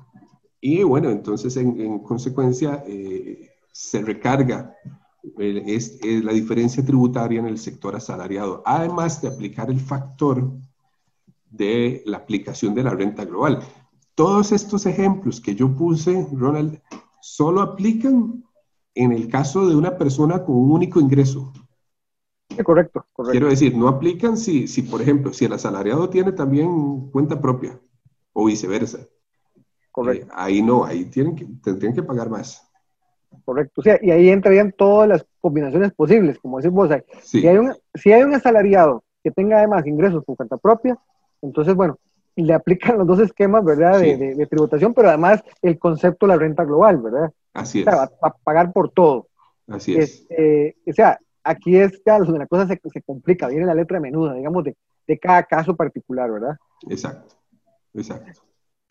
y 0.61 0.83
bueno, 0.83 1.11
entonces 1.11 1.57
en, 1.57 1.81
en 1.81 1.99
consecuencia 2.01 2.83
eh, 2.87 3.51
se 3.73 4.03
recarga 4.03 4.75
es, 5.39 5.99
es, 6.03 6.25
la 6.25 6.33
diferencia 6.33 6.85
tributaria 6.85 7.41
en 7.41 7.47
el 7.47 7.59
sector 7.59 7.95
asalariado, 7.95 8.63
además 8.67 9.21
de 9.23 9.29
aplicar 9.29 9.71
el 9.71 9.81
factor 9.81 10.53
de 11.51 12.03
la 12.07 12.19
aplicación 12.19 12.75
de 12.75 12.83
la 12.83 12.91
renta 12.91 13.25
global. 13.25 13.61
Todos 14.15 14.53
estos 14.53 14.87
ejemplos 14.87 15.41
que 15.41 15.55
yo 15.55 15.75
puse, 15.75 16.27
Ronald, 16.33 16.81
solo 17.21 17.61
aplican 17.61 18.45
en 18.95 19.13
el 19.13 19.29
caso 19.29 19.67
de 19.69 19.77
una 19.77 19.97
persona 19.97 20.45
con 20.45 20.57
un 20.57 20.73
único 20.73 21.01
ingreso. 21.01 21.53
correcto, 22.65 23.07
correcto. 23.13 23.31
Quiero 23.31 23.49
decir, 23.49 23.77
no 23.77 23.89
aplican 23.89 24.37
si, 24.37 24.67
si, 24.67 24.83
por 24.83 25.01
ejemplo, 25.01 25.33
si 25.33 25.47
el 25.47 25.53
asalariado 25.53 26.11
tiene 26.11 26.33
también 26.33 27.11
cuenta 27.11 27.41
propia 27.41 27.81
o 28.33 28.47
viceversa. 28.47 29.07
Correcto. 29.91 30.27
Eh, 30.27 30.31
ahí 30.35 30.63
no, 30.63 30.85
ahí 30.85 31.07
tienen 31.07 31.37
que, 31.37 31.47
tendrían 31.63 31.95
que 31.95 32.03
pagar 32.03 32.29
más. 32.29 32.72
Correcto. 33.45 33.81
O 33.81 33.85
sea, 33.85 33.99
y 34.01 34.11
ahí 34.11 34.29
entrarían 34.29 34.73
todas 34.73 35.09
las 35.09 35.27
combinaciones 35.41 35.93
posibles, 35.93 36.39
como 36.39 36.59
decimos. 36.59 36.91
Si, 37.23 37.47
hay 37.47 37.57
un, 37.57 37.75
si 37.95 38.13
hay 38.13 38.23
un 38.23 38.35
asalariado 38.35 39.05
que 39.23 39.31
tenga 39.31 39.59
además 39.59 39.87
ingresos 39.87 40.25
por 40.25 40.37
cuenta 40.37 40.57
propia, 40.57 40.99
entonces, 41.41 41.75
bueno, 41.75 41.99
le 42.37 42.55
aplican 42.55 42.99
los 42.99 43.07
dos 43.07 43.21
esquemas, 43.21 43.65
¿verdad? 43.65 44.01
De, 44.01 44.47
tributación, 44.47 44.95
pero 44.95 45.09
además 45.09 45.43
el 45.61 45.79
concepto 45.79 46.27
de 46.27 46.33
la 46.33 46.39
renta 46.39 46.65
global, 46.65 46.99
¿verdad? 46.99 47.33
Así 47.53 47.81
es. 47.81 47.87
O 47.87 47.91
sea, 47.91 47.99
va, 48.01 48.11
a 48.23 48.35
pagar 48.45 48.73
por 48.73 48.91
todo. 48.91 49.29
Así 49.69 49.97
es. 49.97 50.21
Este, 50.29 50.77
o 50.89 50.93
sea, 50.93 51.19
aquí 51.45 51.77
es 51.77 52.01
ya 52.05 52.19
donde 52.19 52.39
la 52.39 52.47
cosa 52.47 52.67
se, 52.67 52.81
se 52.91 53.03
complica, 53.03 53.49
viene 53.49 53.67
la 53.67 53.75
letra 53.75 54.01
menuda, 54.01 54.35
digamos, 54.35 54.65
de, 54.65 54.77
de, 55.07 55.19
cada 55.19 55.43
caso 55.43 55.77
particular, 55.77 56.31
¿verdad? 56.31 56.57
Exacto, 56.89 57.35
exacto. 57.95 58.41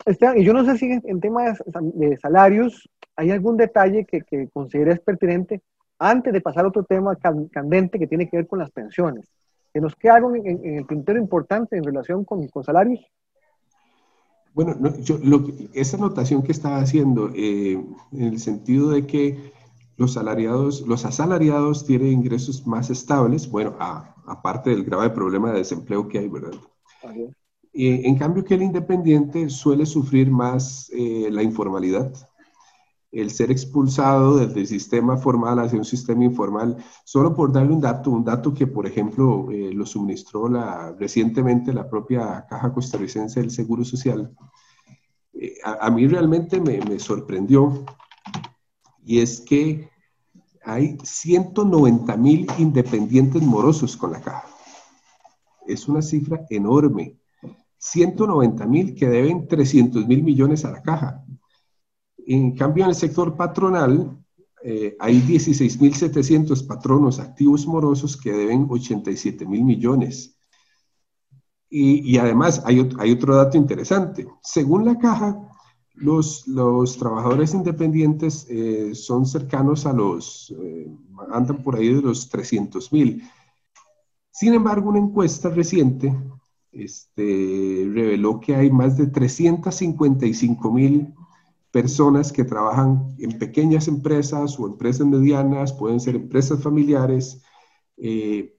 Esteban, 0.04 0.38
y 0.38 0.44
yo 0.44 0.52
no 0.52 0.64
sé 0.64 0.76
si 0.78 0.90
en 0.90 1.20
temas 1.20 1.62
de 1.66 2.16
salarios 2.18 2.88
hay 3.16 3.30
algún 3.30 3.56
detalle 3.56 4.04
que, 4.04 4.22
que 4.22 4.48
consideres 4.48 5.00
pertinente 5.00 5.60
antes 5.98 6.32
de 6.32 6.40
pasar 6.40 6.64
a 6.64 6.68
otro 6.68 6.82
tema 6.84 7.16
candente 7.16 7.98
que 7.98 8.06
tiene 8.06 8.28
que 8.28 8.38
ver 8.38 8.46
con 8.46 8.58
las 8.58 8.70
pensiones. 8.70 9.28
¿Que 9.72 9.80
nos 9.80 9.94
queda 9.94 10.16
algo 10.16 10.34
en, 10.34 10.46
en 10.46 10.78
el 10.78 10.86
tintero 10.86 11.18
importante 11.18 11.76
en 11.76 11.84
relación 11.84 12.24
con, 12.24 12.46
con 12.48 12.64
salarios? 12.64 13.00
Bueno, 14.54 14.76
yo, 14.98 15.18
lo, 15.22 15.46
esa 15.72 15.96
anotación 15.96 16.42
que 16.42 16.52
estaba 16.52 16.78
haciendo, 16.78 17.30
eh, 17.34 17.72
en 18.12 18.22
el 18.22 18.38
sentido 18.38 18.90
de 18.90 19.06
que 19.06 19.52
los, 19.96 20.12
salariados, 20.12 20.82
los 20.86 21.06
asalariados 21.06 21.86
tienen 21.86 22.08
ingresos 22.08 22.66
más 22.66 22.90
estables, 22.90 23.50
bueno, 23.50 23.76
aparte 23.78 24.70
del 24.70 24.84
grave 24.84 25.10
problema 25.10 25.52
de 25.52 25.58
desempleo 25.58 26.06
que 26.06 26.18
hay, 26.18 26.28
¿verdad? 26.28 26.52
Y, 27.72 28.06
en 28.06 28.16
cambio 28.16 28.44
que 28.44 28.54
el 28.54 28.62
independiente 28.62 29.48
suele 29.48 29.86
sufrir 29.86 30.30
más 30.30 30.90
eh, 30.92 31.28
la 31.30 31.42
informalidad, 31.42 32.12
el 33.12 33.30
ser 33.30 33.50
expulsado 33.50 34.38
desde 34.38 34.60
el 34.60 34.66
sistema 34.66 35.18
formal 35.18 35.58
hacia 35.58 35.78
un 35.78 35.84
sistema 35.84 36.24
informal, 36.24 36.76
solo 37.04 37.34
por 37.34 37.52
darle 37.52 37.74
un 37.74 37.80
dato, 37.80 38.10
un 38.10 38.24
dato 38.24 38.54
que, 38.54 38.66
por 38.66 38.86
ejemplo, 38.86 39.50
eh, 39.50 39.70
lo 39.72 39.84
suministró 39.84 40.48
recientemente 40.98 41.74
la 41.74 41.88
propia 41.88 42.46
Caja 42.48 42.72
Costarricense 42.72 43.40
del 43.40 43.50
Seguro 43.50 43.84
Social, 43.84 44.34
eh, 45.34 45.54
a, 45.62 45.90
mí 45.90 46.06
realmente 46.06 46.60
me, 46.60 46.80
me, 46.80 46.98
sorprendió, 46.98 47.84
y 49.04 49.20
es 49.20 49.40
que 49.40 49.90
hay 50.64 50.96
190 51.02 52.16
mil 52.16 52.46
independientes 52.58 53.42
morosos 53.42 53.96
con 53.96 54.12
la 54.12 54.20
Caja. 54.20 54.46
Es 55.66 55.86
una 55.88 56.02
cifra 56.02 56.46
enorme. 56.48 57.16
190 57.84 58.66
mil 58.66 58.94
que 58.94 59.08
deben 59.08 59.48
300 59.48 60.06
mil 60.06 60.22
millones 60.22 60.64
a 60.64 60.70
la 60.70 60.82
Caja 60.82 61.24
en 62.26 62.56
cambio, 62.56 62.84
en 62.84 62.90
el 62.90 62.96
sector 62.96 63.36
patronal 63.36 64.18
eh, 64.64 64.96
hay 65.00 65.20
16.700 65.20 66.66
patronos 66.66 67.18
activos 67.18 67.66
morosos 67.66 68.16
que 68.16 68.32
deben 68.32 68.66
87 68.68 69.44
mil 69.46 69.64
millones. 69.64 70.38
Y, 71.74 72.18
además 72.18 72.62
hay, 72.66 72.80
otro 72.80 73.34
dato 73.34 73.56
interesante. 73.56 74.26
Según 74.42 74.84
la 74.84 74.98
caja, 74.98 75.40
los, 75.94 76.46
los 76.46 76.98
trabajadores 76.98 77.54
independientes 77.54 78.46
eh, 78.50 78.94
son 78.94 79.24
cercanos 79.24 79.86
a 79.86 79.94
los, 79.94 80.54
eh, 80.62 80.94
andan 81.30 81.62
por 81.62 81.76
ahí 81.76 81.94
de 81.94 82.02
los 82.02 82.28
300 82.28 82.92
mil. 82.92 83.22
Sin 84.30 84.52
embargo, 84.52 84.90
una 84.90 84.98
encuesta 84.98 85.48
reciente 85.48 86.14
este, 86.72 87.88
reveló 87.92 88.40
que 88.40 88.56
hay 88.56 88.70
más 88.70 88.96
de 88.96 89.06
355 89.06 90.72
mil 90.72 91.14
personas 91.70 92.32
que 92.32 92.44
trabajan 92.44 93.14
en 93.18 93.38
pequeñas 93.38 93.88
empresas 93.88 94.58
o 94.58 94.66
empresas 94.66 95.06
medianas, 95.06 95.72
pueden 95.72 96.00
ser 96.00 96.16
empresas 96.16 96.62
familiares, 96.62 97.42
eh, 97.96 98.54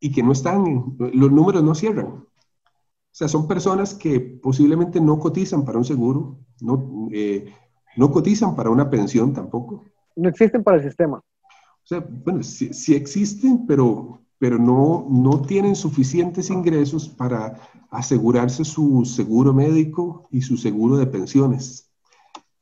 y 0.00 0.12
que 0.12 0.22
no 0.22 0.32
están, 0.32 0.96
los 0.98 1.30
números 1.30 1.62
no 1.62 1.74
cierran. 1.74 2.06
O 2.06 3.12
sea, 3.12 3.28
son 3.28 3.48
personas 3.48 3.94
que 3.94 4.20
posiblemente 4.20 5.00
no 5.00 5.18
cotizan 5.18 5.64
para 5.64 5.78
un 5.78 5.84
seguro, 5.84 6.38
no, 6.60 7.08
eh, 7.12 7.52
no 7.96 8.10
cotizan 8.10 8.54
para 8.54 8.70
una 8.70 8.88
pensión 8.88 9.32
tampoco. 9.32 9.84
No 10.16 10.28
existen 10.28 10.62
para 10.62 10.78
el 10.78 10.84
sistema. 10.84 11.18
O 11.18 11.86
sea, 11.86 12.00
bueno, 12.00 12.42
sí, 12.42 12.72
sí 12.72 12.94
existen, 12.94 13.66
pero, 13.66 14.22
pero 14.40 14.58
no, 14.58 15.06
no 15.10 15.42
tienen 15.42 15.76
suficientes 15.76 16.48
ingresos 16.48 17.10
para 17.10 17.60
asegurarse 17.90 18.64
su 18.64 19.04
seguro 19.04 19.52
médico 19.52 20.28
y 20.30 20.40
su 20.40 20.56
seguro 20.56 20.96
de 20.96 21.06
pensiones. 21.06 21.92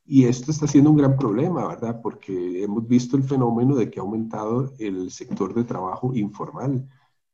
Y 0.04 0.24
esto 0.24 0.50
está 0.50 0.66
siendo 0.66 0.90
un 0.90 0.96
gran 0.96 1.16
problema, 1.16 1.68
¿verdad? 1.68 2.00
Porque 2.02 2.64
hemos 2.64 2.88
visto 2.88 3.16
el 3.16 3.22
fenómeno 3.22 3.76
de 3.76 3.88
que 3.88 4.00
ha 4.00 4.02
aumentado 4.02 4.72
el 4.80 5.12
sector 5.12 5.54
de 5.54 5.62
trabajo 5.62 6.12
informal, 6.16 6.88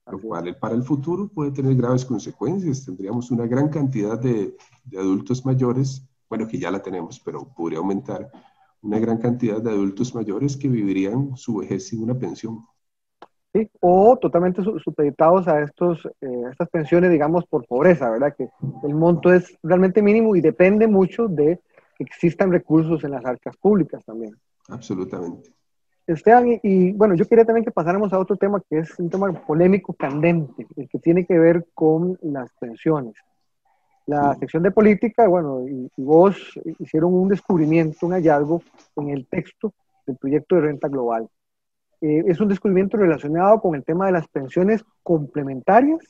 lo 0.07 0.21
cual 0.21 0.59
para 0.59 0.75
el 0.75 0.83
futuro 0.83 1.27
puede 1.27 1.51
tener 1.51 1.75
graves 1.75 2.05
consecuencias. 2.05 2.85
Tendríamos 2.85 3.31
una 3.31 3.47
gran 3.47 3.71
cantidad 3.71 4.21
de, 4.21 4.59
de 4.85 4.99
adultos 4.99 5.47
mayores, 5.47 6.07
bueno, 6.29 6.47
que 6.47 6.59
ya 6.59 6.71
la 6.71 6.83
tenemos, 6.83 7.19
pero 7.19 7.49
podría 7.57 7.79
aumentar 7.79 8.31
una 8.83 8.99
gran 8.99 9.17
cantidad 9.17 9.63
de 9.63 9.71
adultos 9.71 10.15
mayores 10.15 10.55
que 10.55 10.69
vivirían 10.69 11.35
su 11.35 11.57
vejez 11.57 11.89
sin 11.89 12.03
una 12.03 12.19
pensión. 12.19 12.67
Sí, 13.55 13.71
o 13.81 14.19
totalmente 14.21 14.63
supeditados 14.63 15.47
a 15.47 15.63
estos, 15.63 16.05
eh, 16.21 16.43
estas 16.51 16.69
pensiones, 16.69 17.13
digamos, 17.13 17.47
por 17.47 17.65
pobreza, 17.67 18.11
¿verdad? 18.11 18.35
Que 18.37 18.49
el 18.83 18.95
monto 18.95 19.33
es 19.33 19.57
realmente 19.63 20.03
mínimo 20.03 20.35
y 20.35 20.41
depende 20.41 20.89
mucho 20.89 21.29
de 21.29 21.61
que 21.97 22.05
existan 22.05 22.51
recursos 22.51 23.05
en 23.05 23.13
las 23.13 23.25
arcas 23.25 23.57
públicas 23.57 24.05
también. 24.05 24.37
Absolutamente. 24.69 25.53
Esteban, 26.07 26.49
y, 26.49 26.61
y, 26.65 26.93
bueno, 26.93 27.15
yo 27.15 27.27
quería 27.27 27.45
también 27.45 27.65
que 27.65 27.71
pasáramos 27.71 28.13
a 28.13 28.19
otro 28.19 28.37
tema 28.37 28.61
que 28.69 28.79
es 28.79 28.99
un 28.99 29.09
tema 29.09 29.33
polémico, 29.33 29.95
candente, 29.95 30.67
el 30.77 30.89
que 30.89 30.99
tiene 30.99 31.25
que 31.25 31.39
ver 31.39 31.65
con 31.75 32.19
las 32.23 32.53
pensiones. 32.59 33.15
La 34.07 34.35
sección 34.35 34.63
de 34.63 34.71
política, 34.71 35.27
bueno, 35.29 35.67
y, 35.67 35.91
vos 35.97 36.37
hicieron 36.79 37.15
un 37.15 37.29
descubrimiento, 37.29 38.07
un 38.07 38.13
hallazgo 38.13 38.63
en 38.97 39.11
el 39.11 39.27
texto 39.27 39.73
del 40.07 40.17
proyecto 40.17 40.57
de 40.57 40.63
renta 40.63 40.89
global. 40.89 41.29
Eh, 42.05 42.23
es 42.27 42.39
un 42.39 42.49
descubrimiento 42.49 42.99
relacionado 42.99 43.63
con 43.63 43.75
el 43.75 43.83
tema 43.83 44.05
de 44.05 44.13
las 44.13 44.29
pensiones 44.29 44.85
complementarias, 45.03 46.01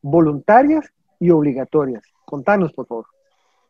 voluntarias 0.00 0.90
y 1.20 1.28
obligatorias. 1.28 2.04
Contanos, 2.24 2.72
por 2.72 2.86
favor. 2.86 3.06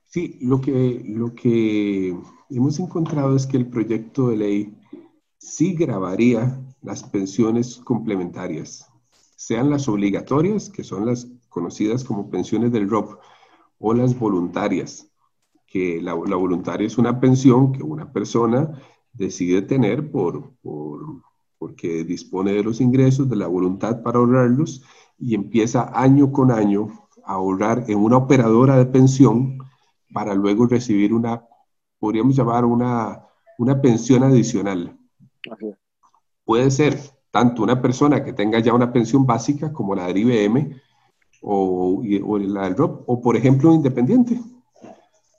Sí, 0.04 0.38
lo 0.42 0.60
que, 0.60 1.02
lo 1.04 1.34
que 1.34 2.16
hemos 2.50 2.78
encontrado 2.78 3.34
es 3.34 3.48
que 3.48 3.56
el 3.56 3.68
proyecto 3.68 4.28
de 4.28 4.36
ley 4.36 4.78
sí 5.38 5.74
grabaría 5.74 6.56
las 6.82 7.02
pensiones 7.02 7.78
complementarias, 7.78 8.88
sean 9.34 9.68
las 9.68 9.88
obligatorias, 9.88 10.70
que 10.70 10.84
son 10.84 11.04
las 11.04 11.26
conocidas 11.48 12.04
como 12.04 12.30
pensiones 12.30 12.70
del 12.70 12.88
ROP, 12.88 13.18
o 13.80 13.92
las 13.92 14.16
voluntarias, 14.16 15.10
que 15.66 16.00
la, 16.00 16.14
voluntaria 16.14 16.86
es 16.86 16.96
una 16.96 17.18
pensión 17.18 17.72
que 17.72 17.82
una 17.82 18.12
persona 18.12 18.80
decide 19.12 19.62
tener 19.62 20.12
por, 20.12 20.52
por, 20.62 21.25
porque 21.66 22.04
dispone 22.04 22.52
de 22.52 22.62
los 22.62 22.80
ingresos, 22.80 23.28
de 23.28 23.34
la 23.34 23.48
voluntad 23.48 24.00
para 24.00 24.20
ahorrarlos 24.20 24.84
y 25.18 25.34
empieza 25.34 25.90
año 26.00 26.30
con 26.30 26.52
año 26.52 27.08
a 27.24 27.32
ahorrar 27.32 27.84
en 27.88 27.98
una 27.98 28.18
operadora 28.18 28.76
de 28.76 28.86
pensión 28.86 29.58
para 30.12 30.32
luego 30.32 30.66
recibir 30.66 31.12
una, 31.12 31.44
podríamos 31.98 32.36
llamar 32.36 32.64
una, 32.64 33.20
una 33.58 33.80
pensión 33.80 34.22
adicional. 34.22 34.96
Puede 36.44 36.70
ser 36.70 37.00
tanto 37.32 37.64
una 37.64 37.82
persona 37.82 38.22
que 38.22 38.32
tenga 38.32 38.60
ya 38.60 38.72
una 38.72 38.92
pensión 38.92 39.26
básica 39.26 39.72
como 39.72 39.96
la 39.96 40.06
del 40.06 40.18
IBM, 40.18 40.80
o, 41.42 42.00
la 42.04 42.62
del 42.62 42.76
ROP, 42.76 43.02
o 43.08 43.20
por 43.20 43.36
ejemplo 43.36 43.70
un 43.70 43.76
independiente. 43.78 44.40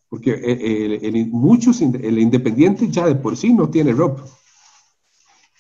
Porque 0.10 0.34
el, 0.34 1.30
muchos, 1.32 1.82
el 1.82 2.20
independiente 2.20 2.90
ya 2.90 3.06
de 3.08 3.16
por 3.16 3.38
sí 3.38 3.54
no 3.54 3.70
tiene 3.70 3.94
ROP, 3.94 4.20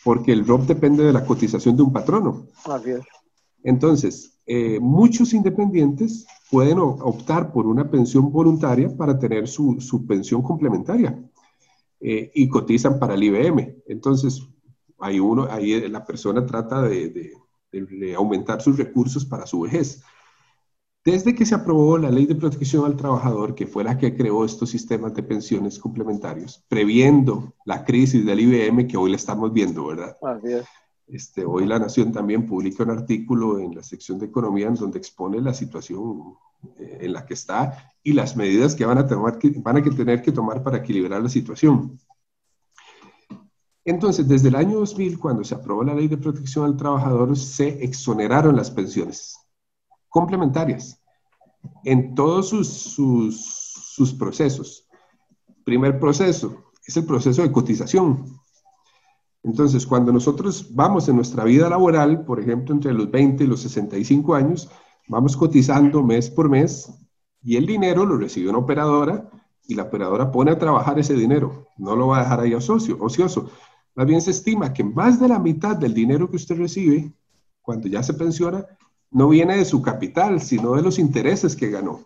porque 0.08 0.32
el 0.32 0.48
ROP 0.48 0.62
depende 0.62 1.04
de 1.04 1.12
la 1.12 1.26
cotización 1.26 1.76
de 1.76 1.84
un 1.84 1.92
patrono. 1.92 2.48
Entonces, 3.62 4.40
eh, 4.46 4.80
muchos 4.80 5.34
independientes 5.34 6.26
pueden 6.50 6.80
optar 6.80 7.52
por 7.52 7.68
una 7.68 7.92
pensión 7.92 8.32
voluntaria 8.32 8.88
para 8.96 9.20
tener 9.20 9.50
su, 9.50 9.82
su 9.82 10.08
pensión 10.08 10.42
complementaria 10.42 11.22
eh, 12.00 12.32
y 12.34 12.48
cotizan 12.48 13.00
para 13.00 13.16
el 13.16 13.24
IBM. 13.24 13.84
Entonces, 13.86 14.48
ahí, 14.98 15.20
uno, 15.20 15.46
ahí 15.52 15.86
la 15.90 16.06
persona 16.06 16.46
trata 16.46 16.84
de, 16.84 17.34
de 17.74 18.16
aumentar 18.16 18.62
sus 18.62 18.78
recursos 18.78 19.26
para 19.26 19.46
su 19.46 19.60
vejez. 19.60 20.02
Desde 21.08 21.34
que 21.34 21.46
se 21.46 21.56
aprobó 21.56 21.98
la 21.98 22.12
Ley 22.12 22.26
de 22.26 22.36
Protección 22.36 22.84
al 22.84 22.98
Trabajador, 22.98 23.56
que 23.56 23.66
fue 23.66 23.82
la 23.82 23.98
que 23.98 24.14
creó 24.14 24.44
estos 24.44 24.70
sistemas 24.70 25.14
de 25.14 25.24
pensiones 25.24 25.80
complementarios, 25.80 26.66
previendo 26.68 27.54
la 27.64 27.86
crisis 27.86 28.26
del 28.26 28.42
IBM 28.42 28.90
que 28.90 28.98
hoy 28.98 29.12
la 29.12 29.16
estamos 29.16 29.54
viendo, 29.54 29.88
¿verdad? 29.88 30.18
Así 30.22 30.52
es. 30.52 30.66
Este, 31.08 31.46
hoy 31.46 31.66
la 31.66 31.80
Nación 31.80 32.12
también 32.12 32.46
publica 32.46 32.84
un 32.84 32.90
artículo 32.90 33.58
en 33.58 33.74
la 33.74 33.84
sección 33.84 34.20
de 34.20 34.26
economía 34.26 34.68
en 34.68 34.76
donde 34.76 34.98
expone 34.98 35.40
la 35.40 35.54
situación 35.54 36.36
eh, 36.78 36.98
en 37.00 37.14
la 37.14 37.26
que 37.26 37.36
está 37.36 37.94
y 38.04 38.12
las 38.12 38.36
medidas 38.36 38.76
que 38.76 38.86
van 38.86 38.98
a, 38.98 39.08
tomar, 39.08 39.40
que 39.40 39.52
van 39.52 39.78
a 39.78 39.82
tener 39.82 40.22
que 40.22 40.34
tomar 40.34 40.62
para 40.62 40.80
equilibrar 40.80 41.24
la 41.24 41.30
situación. 41.30 41.98
Entonces, 43.86 44.28
desde 44.28 44.50
el 44.50 44.56
año 44.56 44.80
2000, 44.80 45.18
cuando 45.20 45.46
se 45.46 45.56
aprobó 45.56 45.86
la 45.86 45.96
Ley 45.96 46.10
de 46.10 46.18
Protección 46.18 46.66
al 46.66 46.76
Trabajador, 46.76 47.38
se 47.38 47.82
exoneraron 47.82 48.58
las 48.58 48.70
pensiones 48.72 49.47
complementarias 50.10 51.02
en 51.84 52.16
todos 52.16 52.50
sus, 52.50 54.14
procesos. 54.18 54.88
Primer 55.64 56.00
proceso 56.00 56.72
es 56.86 56.98
el 56.98 57.06
proceso 57.06 57.42
de 57.42 57.52
cotización. 57.52 58.26
Entonces, 59.44 59.86
cuando 59.86 60.12
nosotros 60.12 60.74
vamos 60.74 61.08
en 61.08 61.16
nuestra 61.16 61.44
vida 61.44 61.70
laboral, 61.70 62.26
por 62.26 62.40
ejemplo, 62.40 62.74
entre 62.74 62.94
los 62.94 63.10
20 63.10 63.44
y 63.44 63.48
los 63.48 63.62
65 63.62 64.36
años, 64.36 64.70
vamos 65.08 65.36
cotizando 65.38 66.04
mes 66.04 66.30
por 66.30 66.50
mes 66.50 66.92
y 67.44 67.56
el 67.56 67.66
dinero 67.66 68.06
lo 68.06 68.18
recibe 68.18 68.50
una 68.50 68.60
operadora 68.60 69.30
y 69.68 69.76
la 69.76 69.84
operadora 69.84 70.32
pone 70.32 70.52
a 70.52 70.60
trabajar 70.60 71.00
ese 71.00 71.14
dinero. 71.14 71.68
No 71.78 71.96
lo 71.96 72.08
va 72.08 72.20
a 72.20 72.24
dejar 72.24 72.40
ahí 72.42 72.54
ocioso. 72.54 72.98
ocioso. 73.00 73.50
Más 73.96 74.06
bien 74.06 74.22
se 74.22 74.32
estima 74.32 74.74
que 74.74 74.84
más 74.84 75.20
de 75.20 75.28
la 75.28 75.40
mitad 75.40 75.76
del 75.76 75.94
dinero 75.94 76.30
que 76.30 76.36
usted 76.36 76.58
recibe, 76.58 77.12
cuando 77.62 77.88
ya 77.88 78.04
se 78.04 78.14
pensiona, 78.14 78.66
no 79.12 79.30
viene 79.30 79.58
de 79.58 79.66
su 79.66 79.82
capital, 79.82 80.42
sino 80.42 80.76
de 80.76 80.82
los 80.82 81.00
intereses 81.00 81.56
que 81.56 81.70
ganó. 81.70 82.06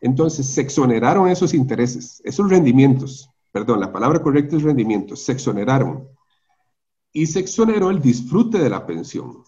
Entonces, 0.00 0.46
se 0.46 0.60
exoneraron 0.60 1.28
esos 1.28 1.52
intereses, 1.52 2.22
esos 2.24 2.48
rendimientos, 2.48 3.28
perdón, 3.50 3.80
la 3.80 3.92
palabra 3.92 4.22
correcta 4.22 4.56
es 4.56 4.62
rendimientos, 4.62 5.24
se 5.24 5.32
exoneraron. 5.32 6.08
Y 7.12 7.26
se 7.26 7.40
exoneró 7.40 7.90
el 7.90 8.00
disfrute 8.00 8.58
de 8.58 8.70
la 8.70 8.86
pensión 8.86 9.42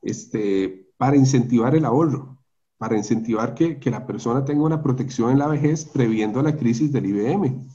este, 0.00 0.88
para 0.96 1.16
incentivar 1.16 1.74
el 1.74 1.84
ahorro, 1.84 2.38
para 2.78 2.96
incentivar 2.96 3.54
que, 3.54 3.78
la 3.90 4.06
persona 4.06 4.44
tenga 4.44 4.62
una 4.62 4.82
protección 4.82 5.30
en 5.30 5.38
la 5.38 5.48
vejez 5.48 5.84
previendo 5.84 6.42
la 6.42 6.56
crisis 6.56 6.92
del 6.92 7.06
IBM. 7.06 7.66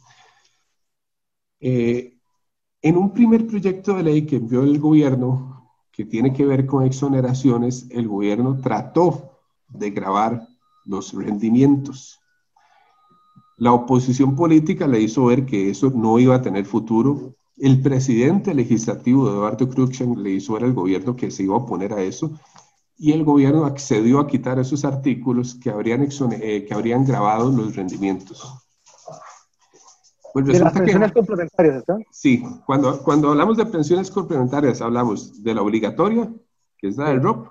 Eh, 1.60 2.18
en 2.82 2.98
un 2.98 3.14
primer 3.14 3.46
proyecto 3.46 3.96
de 3.96 4.04
ley 4.04 4.26
que 4.26 4.38
envió 4.38 4.64
el 4.64 4.80
gobierno 4.80 5.59
que 6.00 6.06
tiene 6.06 6.32
que 6.32 6.46
ver 6.46 6.66
con 6.66 6.86
exoneraciones, 6.86 7.86
el 7.90 8.08
gobierno 8.08 8.58
trató 8.62 9.32
de 9.68 9.90
grabar 9.90 10.48
los 10.86 11.12
rendimientos. 11.12 12.22
La 13.58 13.74
oposición 13.74 14.34
política 14.34 14.88
le 14.88 15.02
hizo 15.02 15.26
ver 15.26 15.46
que 15.46 15.70
eso 15.70 15.92
no 15.94 16.18
iba 16.18 16.36
a 16.36 16.42
tener 16.42 16.64
futuro. 16.64 17.36
El 17.58 17.82
presidente 17.82 18.54
legislativo, 18.54 19.28
Eduardo 19.28 19.68
Cruikshank, 19.68 20.18
le 20.20 20.32
hizo 20.32 20.54
ver 20.54 20.64
al 20.64 20.74
gobierno 20.74 21.18
que 21.18 21.32
se 21.32 21.44
iba 21.44 21.56
a 21.56 21.58
oponer 21.58 21.92
a 21.92 22.02
eso 22.02 22.32
y 22.98 23.12
el 23.12 23.26
gobierno 23.26 23.66
accedió 23.66 24.22
a 24.22 24.28
quitar 24.28 24.58
esos 24.58 24.86
artículos 24.86 25.56
que 25.56 25.70
habrían, 25.70 26.08
eh, 26.32 26.66
que 26.66 26.74
habrían 26.74 27.04
grabado 27.04 27.52
los 27.52 27.76
rendimientos. 27.76 28.69
Pues 30.34 30.46
de 30.46 30.60
las 30.60 30.74
pensiones 30.74 31.12
complementarias, 31.12 31.78
¿está? 31.78 31.98
Sí, 32.12 32.44
cuando, 32.66 33.02
cuando 33.04 33.30
hablamos 33.30 33.58
de 33.58 33.66
pensiones 33.66 34.12
complementarias 34.12 34.82
hablamos 34.82 35.44
de 35.44 35.54
la 35.54 35.62
obligatoria, 35.62 36.32
que 36.78 36.88
es 36.88 36.98
la 36.98 37.10
del 37.10 37.22
ROP, 37.22 37.48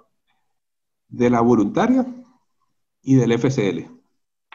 de 1.09 1.31
la 1.31 1.41
voluntaria 1.41 2.07
y 3.03 3.15
del 3.15 3.33
FCL. 3.33 3.91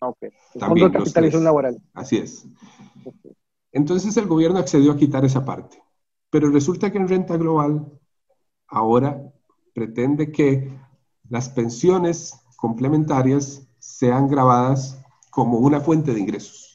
Ah, 0.02 0.08
ok. 0.10 0.18
También 0.60 0.86
Fondo 0.86 0.86
de 0.86 0.92
capitalización 0.92 1.44
laboral. 1.44 1.82
Así 1.94 2.18
es. 2.18 2.46
Entonces 3.72 4.16
el 4.18 4.28
gobierno 4.28 4.60
accedió 4.60 4.92
a 4.92 4.98
quitar 4.98 5.26
esa 5.26 5.44
parte. 5.44 5.82
Pero 6.30 6.50
resulta 6.50 6.92
que 6.92 6.98
en 6.98 7.08
renta 7.08 7.38
global 7.38 7.86
ahora 8.68 9.22
pretende 9.74 10.32
que 10.32 10.76
las 11.30 11.50
pensiones 11.50 12.34
complementarias 12.58 13.68
sean 13.80 14.28
grabadas 14.28 15.00
como 15.30 15.58
una 15.58 15.80
fuente 15.80 16.14
de 16.14 16.20
ingresos. 16.20 16.73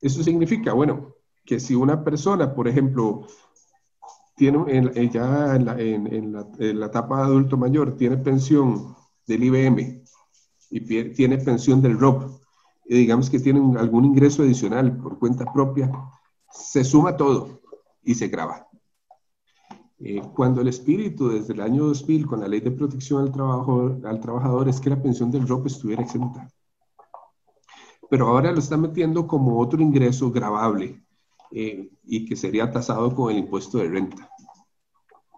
Eso 0.00 0.22
significa, 0.22 0.72
bueno, 0.72 1.14
que 1.44 1.60
si 1.60 1.74
una 1.74 2.02
persona, 2.02 2.54
por 2.54 2.68
ejemplo, 2.68 3.26
tiene 4.36 4.64
en, 4.68 5.10
ya 5.10 5.56
en 5.56 6.32
la, 6.32 6.86
etapa 6.86 7.18
de 7.18 7.22
adulto 7.24 7.56
mayor, 7.56 7.96
tiene 7.96 8.16
pensión 8.16 8.94
del 9.26 9.44
IBM 9.44 10.02
y 10.70 10.80
tiene 11.12 11.38
pensión 11.38 11.82
del 11.82 11.98
ROP, 11.98 12.40
y 12.86 12.96
digamos 12.96 13.28
que 13.28 13.38
tiene 13.38 13.60
algún 13.78 14.04
ingreso 14.04 14.42
adicional 14.42 14.96
por 14.96 15.18
cuenta 15.18 15.44
propia, 15.52 15.90
se 16.50 16.84
suma 16.84 17.16
todo 17.16 17.60
y 18.02 18.14
se 18.14 18.28
graba. 18.28 18.66
Eh, 19.98 20.22
cuando 20.34 20.62
el 20.62 20.68
espíritu 20.68 21.28
desde 21.28 21.52
el 21.52 21.60
año 21.60 21.84
2000 21.84 22.26
con 22.26 22.40
la 22.40 22.48
ley 22.48 22.60
de 22.60 22.70
protección 22.70 23.22
al, 23.22 23.32
trabajo, 23.32 23.98
al 24.02 24.20
trabajador 24.20 24.68
es 24.68 24.80
que 24.80 24.88
la 24.88 25.02
pensión 25.02 25.30
del 25.30 25.46
ROP 25.46 25.66
estuviera 25.66 26.02
exenta 26.02 26.48
pero 28.10 28.26
ahora 28.26 28.50
lo 28.50 28.58
están 28.58 28.82
metiendo 28.82 29.26
como 29.26 29.58
otro 29.58 29.80
ingreso 29.80 30.30
grabable 30.32 31.00
eh, 31.52 31.88
y 32.04 32.26
que 32.26 32.34
sería 32.36 32.70
tasado 32.70 33.14
con 33.14 33.30
el 33.30 33.38
impuesto 33.38 33.78
de 33.78 33.88
renta. 33.88 34.28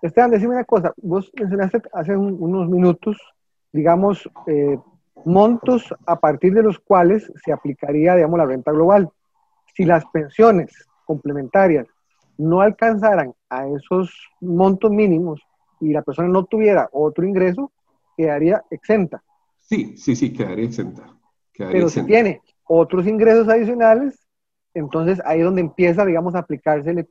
Esteban, 0.00 0.30
decime 0.32 0.54
una 0.54 0.64
cosa, 0.64 0.92
vos 0.96 1.30
mencionaste 1.38 1.82
hace 1.92 2.16
unos 2.16 2.68
minutos, 2.68 3.16
digamos, 3.72 4.28
eh, 4.46 4.78
montos 5.24 5.94
a 6.06 6.18
partir 6.18 6.54
de 6.54 6.62
los 6.62 6.78
cuales 6.80 7.30
se 7.44 7.52
aplicaría, 7.52 8.16
digamos, 8.16 8.38
la 8.38 8.46
renta 8.46 8.72
global. 8.72 9.08
si 9.74 9.84
las 9.84 10.04
pensiones 10.06 10.70
complementarias 11.06 11.86
no 12.36 12.60
alcanzaran 12.60 13.32
a 13.48 13.66
esos 13.68 14.12
montos 14.40 14.90
mínimos 14.90 15.40
y 15.80 15.92
la 15.92 16.02
persona 16.02 16.28
no 16.28 16.44
tuviera 16.44 16.88
otro 16.92 17.26
ingreso, 17.26 17.70
quedaría 18.16 18.62
exenta. 18.70 19.22
Sí, 19.60 19.96
sí, 19.96 20.14
sí, 20.14 20.32
quedaría 20.32 20.66
exenta. 20.66 21.06
Pero 21.56 21.88
si 21.88 22.02
tiene 22.04 22.42
otros 22.66 23.06
ingresos 23.06 23.48
adicionales, 23.48 24.18
entonces 24.74 25.20
ahí 25.24 25.40
es 25.40 25.44
donde 25.44 25.60
empieza, 25.60 26.04
digamos, 26.04 26.34
a 26.34 26.40
aplicarse 26.40 27.06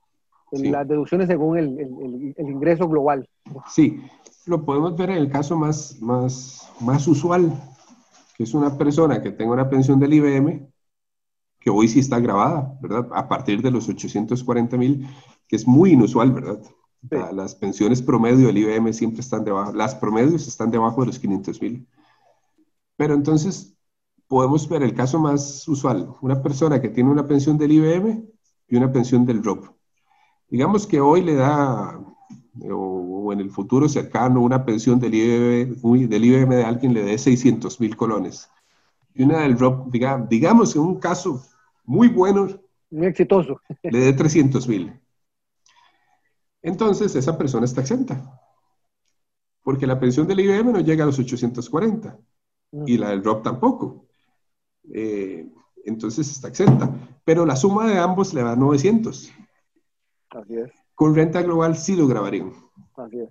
las 0.52 0.88
deducciones 0.88 1.28
según 1.28 1.58
el, 1.58 2.36
ingreso 2.38 2.88
global. 2.88 3.28
Sí, 3.70 4.02
lo 4.46 4.66
podemos 4.66 4.98
ver 4.98 5.12
en 5.12 5.18
el 5.18 5.30
caso 5.30 5.56
más, 5.56 6.00
más, 6.02 6.70
más 6.80 7.08
usual, 7.08 7.54
que 8.36 8.44
es 8.44 8.54
una 8.54 8.78
persona 8.78 9.22
que 9.22 9.32
tenga 9.32 9.54
una 9.54 9.70
pensión 9.70 10.00
del 10.00 10.14
IBM, 10.14 10.68
que 11.60 11.70
hoy 11.70 11.88
sí 11.88 12.00
está 12.00 12.20
grabada, 12.20 12.76
¿verdad? 12.82 13.08
A 13.14 13.28
partir 13.28 13.62
de 13.62 13.72
los 13.72 13.88
840 13.88 14.78
mil, 14.78 15.08
que 15.48 15.56
es 15.56 15.68
muy 15.68 15.92
inusual, 15.92 16.32
¿verdad? 16.32 16.60
Las 17.34 17.56
pensiones 17.56 18.02
promedio 18.02 18.48
del 18.48 18.58
IBM 18.58 18.94
siempre 18.94 19.22
están 19.22 19.44
debajo, 19.44 19.74
las 19.74 19.96
promedios 19.96 20.48
están 20.48 20.70
debajo 20.70 21.02
de 21.02 21.08
los 21.08 21.20
500 21.20 21.62
mil. 21.62 21.88
Pero 22.96 23.16
entonces 23.16 23.76
podemos 24.32 24.70
ver 24.70 24.82
el 24.82 24.94
caso 24.94 25.20
más 25.20 25.68
usual, 25.68 26.16
una 26.22 26.42
persona 26.42 26.82
que 26.82 26.88
tiene 26.88 27.10
una 27.10 27.28
pensión 27.28 27.58
del 27.58 27.74
IBM 27.74 28.24
y 28.70 28.76
una 28.78 28.90
pensión 28.90 29.26
del 29.26 29.44
ROP. 29.44 29.66
Digamos 30.48 30.88
que 30.88 31.02
hoy 31.02 31.22
le 31.22 31.36
da, 31.36 32.00
o, 32.72 33.34
en 33.34 33.42
el 33.42 33.52
futuro 33.52 33.90
cercano, 33.90 34.40
una 34.40 34.64
pensión 34.64 35.02
del 35.02 35.16
IBM, 35.16 36.08
del 36.08 36.24
IBM 36.24 36.56
de 36.56 36.64
alguien 36.64 36.94
le 36.94 37.04
dé 37.04 37.18
600 37.18 37.78
mil 37.82 37.98
colones. 37.98 38.50
Y 39.14 39.24
una 39.24 39.40
del 39.40 39.60
ROP, 39.60 39.94
digamos 40.30 40.78
en 40.78 40.82
un 40.84 40.98
caso 40.98 41.44
muy 41.84 42.08
bueno. 42.08 42.48
Muy 42.90 43.08
exitoso. 43.08 43.60
Le 43.84 44.00
dé 44.00 44.14
300 44.14 44.66
mil. 44.70 44.98
Entonces, 46.62 47.14
esa 47.18 47.38
persona 47.38 47.66
está 47.66 47.82
exenta. 47.82 48.40
Porque 49.62 49.86
la 49.86 50.00
pensión 50.00 50.26
del 50.26 50.40
IBM 50.40 50.72
no 50.72 50.80
llega 50.80 51.04
a 51.04 51.08
los 51.08 51.20
840 51.20 52.18
y 52.86 52.98
la 52.98 53.10
del 53.10 53.26
ROP 53.26 53.44
tampoco. 53.44 54.08
Eh, 54.94 55.48
entonces 55.86 56.30
está 56.30 56.48
exenta. 56.48 56.90
Pero 57.24 57.46
la 57.46 57.56
suma 57.56 57.88
de 57.88 57.98
ambos 57.98 58.34
le 58.34 58.44
da 58.44 58.56
900. 58.56 59.32
Así 60.32 60.58
es. 60.58 60.72
Con 60.96 61.16
renta 61.16 61.42
global 61.42 61.76
sí 61.76 61.96
lo 61.96 62.08
grabarían. 62.08 62.52
Así 62.96 63.20
es. 63.20 63.30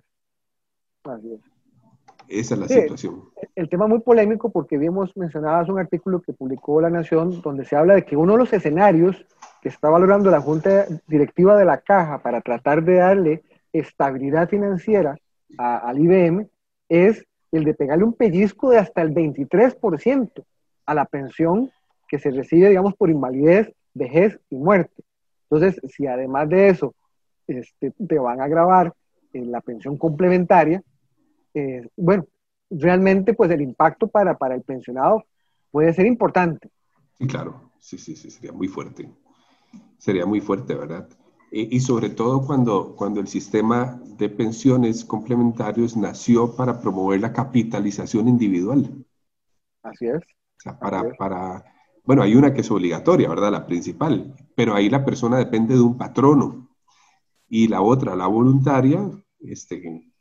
Así 1.03 1.33
es. 1.33 1.41
Esa 2.27 2.53
es 2.53 2.59
la 2.61 2.67
situación. 2.67 3.23
El 3.55 3.67
tema 3.67 3.87
muy 3.87 3.99
polémico 3.99 4.49
porque 4.49 4.77
vimos, 4.77 5.15
mencionabas 5.17 5.67
un 5.67 5.79
artículo 5.79 6.21
que 6.21 6.31
publicó 6.31 6.79
La 6.79 6.89
Nación 6.89 7.41
donde 7.41 7.65
se 7.65 7.75
habla 7.75 7.95
de 7.95 8.05
que 8.05 8.15
uno 8.15 8.33
de 8.33 8.39
los 8.39 8.53
escenarios 8.53 9.25
que 9.61 9.67
está 9.67 9.89
valorando 9.89 10.31
la 10.31 10.39
Junta 10.39 10.85
Directiva 11.07 11.57
de 11.57 11.65
la 11.65 11.81
Caja 11.81 12.21
para 12.21 12.39
tratar 12.39 12.83
de 12.85 12.95
darle 12.95 13.43
estabilidad 13.73 14.47
financiera 14.47 15.17
al 15.57 15.99
IBM 15.99 16.47
es 16.87 17.25
el 17.51 17.65
de 17.65 17.73
pegarle 17.73 18.05
un 18.05 18.13
pellizco 18.13 18.69
de 18.69 18.77
hasta 18.77 19.01
el 19.01 19.13
23% 19.13 20.43
a 20.91 20.93
la 20.93 21.05
pensión 21.05 21.71
que 22.07 22.19
se 22.19 22.31
recibe, 22.31 22.69
digamos, 22.69 22.93
por 22.95 23.09
invalidez, 23.09 23.73
vejez 23.93 24.37
y 24.49 24.55
muerte. 24.55 25.03
Entonces, 25.49 25.79
si 25.91 26.05
además 26.05 26.49
de 26.49 26.67
eso 26.67 26.93
este, 27.47 27.91
te 27.91 28.19
van 28.19 28.41
a 28.41 28.47
grabar 28.47 28.93
la 29.33 29.61
pensión 29.61 29.97
complementaria, 29.97 30.83
eh, 31.53 31.87
bueno, 31.95 32.25
realmente 32.69 33.33
pues 33.33 33.49
el 33.51 33.61
impacto 33.61 34.07
para, 34.07 34.37
para 34.37 34.55
el 34.55 34.61
pensionado 34.61 35.23
puede 35.71 35.93
ser 35.93 36.05
importante. 36.05 36.69
Sí, 37.17 37.27
claro, 37.27 37.71
sí, 37.79 37.97
sí, 37.97 38.15
sí, 38.15 38.29
sería 38.29 38.51
muy 38.51 38.67
fuerte. 38.67 39.09
Sería 39.97 40.25
muy 40.25 40.41
fuerte, 40.41 40.75
¿verdad? 40.75 41.07
Y, 41.51 41.75
y 41.75 41.79
sobre 41.79 42.09
todo 42.09 42.45
cuando, 42.45 42.95
cuando 42.97 43.21
el 43.21 43.27
sistema 43.27 44.01
de 44.17 44.27
pensiones 44.27 45.05
complementarios 45.05 45.95
nació 45.95 46.55
para 46.55 46.81
promover 46.81 47.21
la 47.21 47.31
capitalización 47.31 48.27
individual. 48.27 49.05
Así 49.83 50.07
es. 50.07 50.21
O 50.61 50.63
sea, 50.63 50.77
para, 50.77 51.15
para, 51.17 51.65
bueno, 52.05 52.21
hay 52.21 52.35
una 52.35 52.53
que 52.53 52.61
es 52.61 52.69
obligatoria, 52.69 53.27
¿verdad? 53.27 53.51
La 53.51 53.65
principal, 53.65 54.35
pero 54.55 54.75
ahí 54.75 54.91
la 54.91 55.03
persona 55.03 55.37
depende 55.37 55.73
de 55.73 55.81
un 55.81 55.97
patrono. 55.97 56.69
Y 57.49 57.67
la 57.67 57.81
otra, 57.81 58.15
la 58.15 58.27
voluntaria, 58.27 59.09
este, 59.39 60.13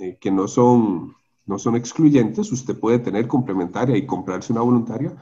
eh, 0.00 0.16
que 0.20 0.30
no 0.30 0.46
son, 0.46 1.16
no 1.46 1.58
son 1.58 1.74
excluyentes, 1.74 2.52
usted 2.52 2.78
puede 2.78 3.00
tener 3.00 3.26
complementaria 3.26 3.96
y 3.96 4.06
comprarse 4.06 4.52
una 4.52 4.62
voluntaria. 4.62 5.16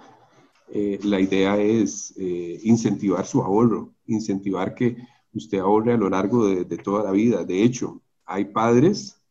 Eh, 0.69 0.99
la 1.05 1.21
idea 1.21 1.57
es 1.57 2.13
eh, 2.19 2.61
incentivar 2.65 3.25
su 3.25 3.43
ahorro, 3.43 3.95
incentivar 4.05 4.75
que 4.75 4.99
usted 5.33 5.59
ahorre 5.59 5.95
a 5.95 5.97
lo 5.97 6.11
largo 6.11 6.49
de, 6.49 6.65
toda 6.77 7.03
la 7.03 7.13
vida. 7.13 7.45
De 7.45 7.63
hecho, 7.63 8.03
hay 8.27 8.45
padres 8.45 9.23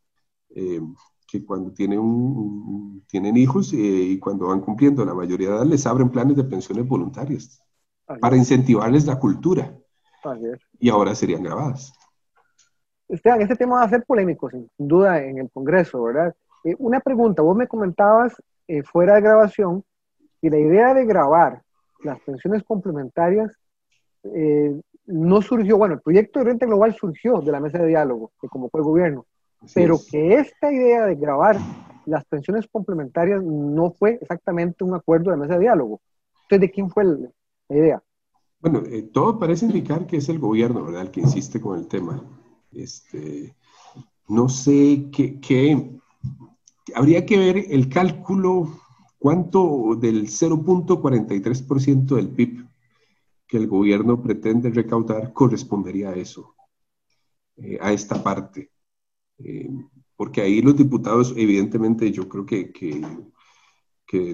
que 1.28 1.44
cuando 1.44 1.72
tienen, 1.72 2.00
un, 2.00 3.04
tienen 3.08 3.36
hijos 3.38 3.72
y 3.74 4.20
cuando 4.20 4.48
van 4.48 4.62
cumpliendo 4.62 5.04
la 5.06 5.14
mayoría 5.14 5.50
de 5.50 5.56
edad 5.56 5.66
les 5.66 5.86
abren 5.88 6.10
planes 6.10 6.38
de 6.38 6.44
pensiones 6.44 6.88
voluntarias 6.88 7.62
para 8.20 8.38
incentivarles 8.38 9.06
la 9.06 9.20
cultura. 9.20 9.74
Y 10.80 10.90
ahora 10.90 11.16
serían 11.16 11.44
grabadas. 11.44 11.94
Esteban, 13.08 13.42
este 13.42 13.56
tema 13.56 13.76
va 13.76 13.84
a 13.84 13.90
ser 13.90 14.04
polémico, 14.04 14.50
sin 14.50 14.70
duda, 14.78 15.24
en 15.24 15.38
el 15.38 15.52
Congreso, 15.52 16.02
¿verdad? 16.04 16.36
Eh, 16.64 16.76
una 16.80 17.00
pregunta, 17.00 17.44
vos 17.44 17.56
me 17.56 17.68
comentabas 17.68 18.34
eh, 18.68 18.82
fuera 18.82 19.16
de 19.16 19.22
grabación 19.22 19.84
que 20.42 20.50
la 20.50 20.58
idea 20.58 20.94
de 20.94 21.06
grabar 21.06 21.62
las 22.04 22.20
pensiones 22.22 22.64
complementarias 22.64 23.52
eh, 24.24 24.80
no 25.06 25.42
surgió, 25.44 25.78
bueno, 25.78 25.96
el 25.96 26.02
proyecto 26.02 26.40
de 26.40 26.46
renta 26.46 26.66
global 26.66 26.96
surgió 26.96 27.42
de 27.42 27.52
la 27.52 27.60
mesa 27.60 27.78
de 27.78 27.88
diálogo, 27.88 28.32
que 28.42 28.48
como 28.48 28.70
fue 28.70 28.80
el 28.80 28.86
gobierno, 28.86 29.26
pero 29.74 30.00
que 30.10 30.36
esta 30.36 30.72
idea 30.72 31.06
de 31.06 31.16
grabar 31.16 31.58
las 32.06 32.26
pensiones 32.26 32.68
complementarias 32.72 33.44
no 33.44 33.92
fue 33.92 34.20
exactamente 34.22 34.84
un 34.84 34.94
acuerdo 34.94 35.32
de 35.32 35.38
la 35.38 35.44
mesa 35.44 35.56
de 35.56 35.62
diálogo. 35.62 36.02
Entonces, 36.44 36.62
¿de 36.62 36.72
quién 36.72 36.90
fue 36.90 37.04
la 37.04 37.30
idea? 37.70 38.04
Bueno, 38.60 38.84
todo 39.12 39.40
parece 39.40 39.66
indicar 39.66 40.06
que 40.06 40.18
es 40.18 40.30
el 40.30 40.40
gobierno, 40.40 40.86
¿verdad?, 40.86 41.04
el 41.04 41.12
que 41.12 41.22
insiste 41.22 41.60
con 41.60 41.80
el 41.80 41.88
tema. 41.88 42.24
Este, 42.72 43.56
no 44.28 44.50
sé 44.50 45.10
qué, 45.12 46.00
habría 46.94 47.26
que 47.26 47.38
ver 47.38 47.58
el 47.70 47.90
cálculo, 47.90 48.80
cuánto 49.18 49.96
del 50.00 50.28
0.43% 50.28 52.16
del 52.16 52.30
PIB 52.30 52.66
que 53.48 53.58
el 53.58 53.68
gobierno 53.68 54.22
pretende 54.22 54.70
recaudar 54.70 55.32
correspondería 55.34 56.10
a 56.10 56.16
eso, 56.16 56.56
eh, 57.58 57.78
a 57.80 57.92
esta 57.92 58.22
parte. 58.24 58.72
Eh, 59.40 59.70
porque 60.16 60.42
ahí 60.42 60.62
los 60.62 60.78
diputados, 60.78 61.34
evidentemente, 61.36 62.12
yo 62.12 62.28
creo 62.30 62.46
que, 62.46 62.72
que, 62.72 63.02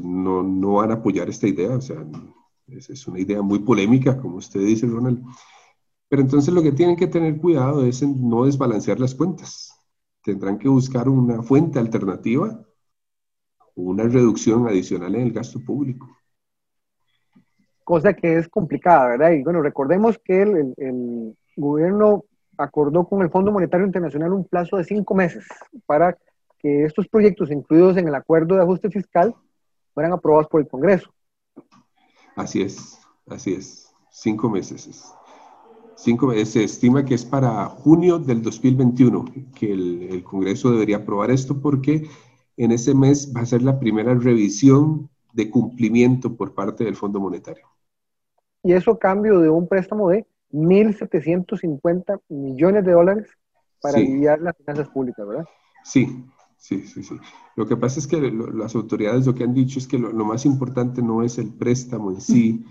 no, 0.01 0.43
no, 0.43 0.73
van 0.73 0.91
a 0.91 0.95
apoyar 0.95 1.27
esta 1.29 1.47
idea, 1.47 1.75
o 1.75 1.81
sea, 1.81 2.05
es, 2.67 2.89
es, 2.89 3.07
una 3.07 3.19
idea 3.19 3.41
muy 3.41 3.59
polémica, 3.59 4.19
como 4.19 4.35
usted 4.35 4.59
dice, 4.59 4.85
Ronald, 4.85 5.23
pero 6.11 6.23
entonces 6.23 6.53
lo 6.53 6.61
que 6.61 6.73
tienen 6.73 6.97
que 6.97 7.07
tener 7.07 7.37
cuidado 7.37 7.85
es 7.85 8.03
no 8.03 8.43
desbalancear 8.43 8.99
las 8.99 9.15
cuentas. 9.15 9.73
Tendrán 10.21 10.59
que 10.59 10.67
buscar 10.67 11.07
una 11.07 11.41
fuente 11.41 11.79
alternativa 11.79 12.67
o 13.75 13.81
una 13.81 14.03
reducción 14.03 14.67
adicional 14.67 15.15
en 15.15 15.21
el 15.21 15.31
gasto 15.31 15.61
público. 15.61 16.09
Cosa 17.85 18.13
que 18.13 18.37
es 18.37 18.49
complicada, 18.49 19.07
¿verdad? 19.07 19.31
Y 19.31 19.41
bueno, 19.41 19.61
recordemos 19.61 20.19
que 20.19 20.41
el, 20.41 20.73
el 20.75 21.37
gobierno 21.55 22.25
acordó 22.61 23.07
con 23.07 23.21
el 23.21 23.29
Fondo 23.29 23.51
Monetario 23.51 23.85
Internacional 23.85 24.33
un 24.33 24.45
plazo 24.45 24.77
de 24.77 24.83
cinco 24.83 25.13
meses 25.13 25.45
para 25.85 26.17
que 26.59 26.85
estos 26.85 27.07
proyectos 27.07 27.51
incluidos 27.51 27.97
en 27.97 28.07
el 28.07 28.15
acuerdo 28.15 28.55
de 28.55 28.61
ajuste 28.61 28.89
fiscal 28.89 29.35
fueran 29.93 30.13
aprobados 30.13 30.47
por 30.47 30.61
el 30.61 30.67
Congreso. 30.67 31.11
Así 32.35 32.61
es, 32.61 32.99
así 33.27 33.53
es, 33.53 33.91
cinco 34.09 34.49
meses 34.49 34.87
se 36.45 36.63
estima 36.63 37.05
que 37.05 37.13
es 37.13 37.25
para 37.25 37.65
junio 37.65 38.17
del 38.17 38.41
2021 38.41 39.25
que 39.55 39.71
el, 39.71 40.23
Congreso 40.23 40.71
debería 40.71 40.97
aprobar 40.97 41.29
esto 41.31 41.61
porque 41.61 42.07
en 42.57 42.71
ese 42.71 42.93
mes 42.93 43.31
va 43.35 43.41
a 43.41 43.45
ser 43.45 43.61
la 43.61 43.79
primera 43.79 44.13
revisión 44.15 45.09
de 45.33 45.49
cumplimiento 45.49 46.35
por 46.35 46.53
parte 46.53 46.83
del 46.83 46.95
Fondo 46.95 47.19
Monetario. 47.19 47.67
Y 48.63 48.73
eso 48.73 48.97
cambio 48.97 49.39
de 49.39 49.49
un 49.49 49.67
préstamo 49.67 50.09
de 50.09 50.25
1.750 50.51 52.19
millones 52.29 52.85
de 52.85 52.91
dólares 52.91 53.29
para 53.81 53.97
aliviar 53.97 54.39
las 54.41 54.55
finanzas 54.57 54.89
públicas, 54.89 55.27
¿verdad? 55.27 55.45
Sí, 55.83 56.25
sí, 56.57 56.85
sí, 56.85 57.03
sí. 57.03 57.15
Lo 57.55 57.65
que 57.65 57.77
pasa 57.77 57.99
es 57.99 58.07
que 58.07 58.21
las 58.21 58.75
autoridades 58.75 59.25
lo 59.25 59.33
que 59.33 59.43
han 59.43 59.53
dicho 59.53 59.79
es 59.79 59.87
que 59.87 59.97
lo, 59.97 60.11
lo 60.11 60.25
más 60.25 60.45
importante 60.45 61.01
no 61.01 61.23
es 61.23 61.37
el 61.37 61.53
préstamo 61.53 62.11
en 62.11 62.21
sí, 62.21 62.65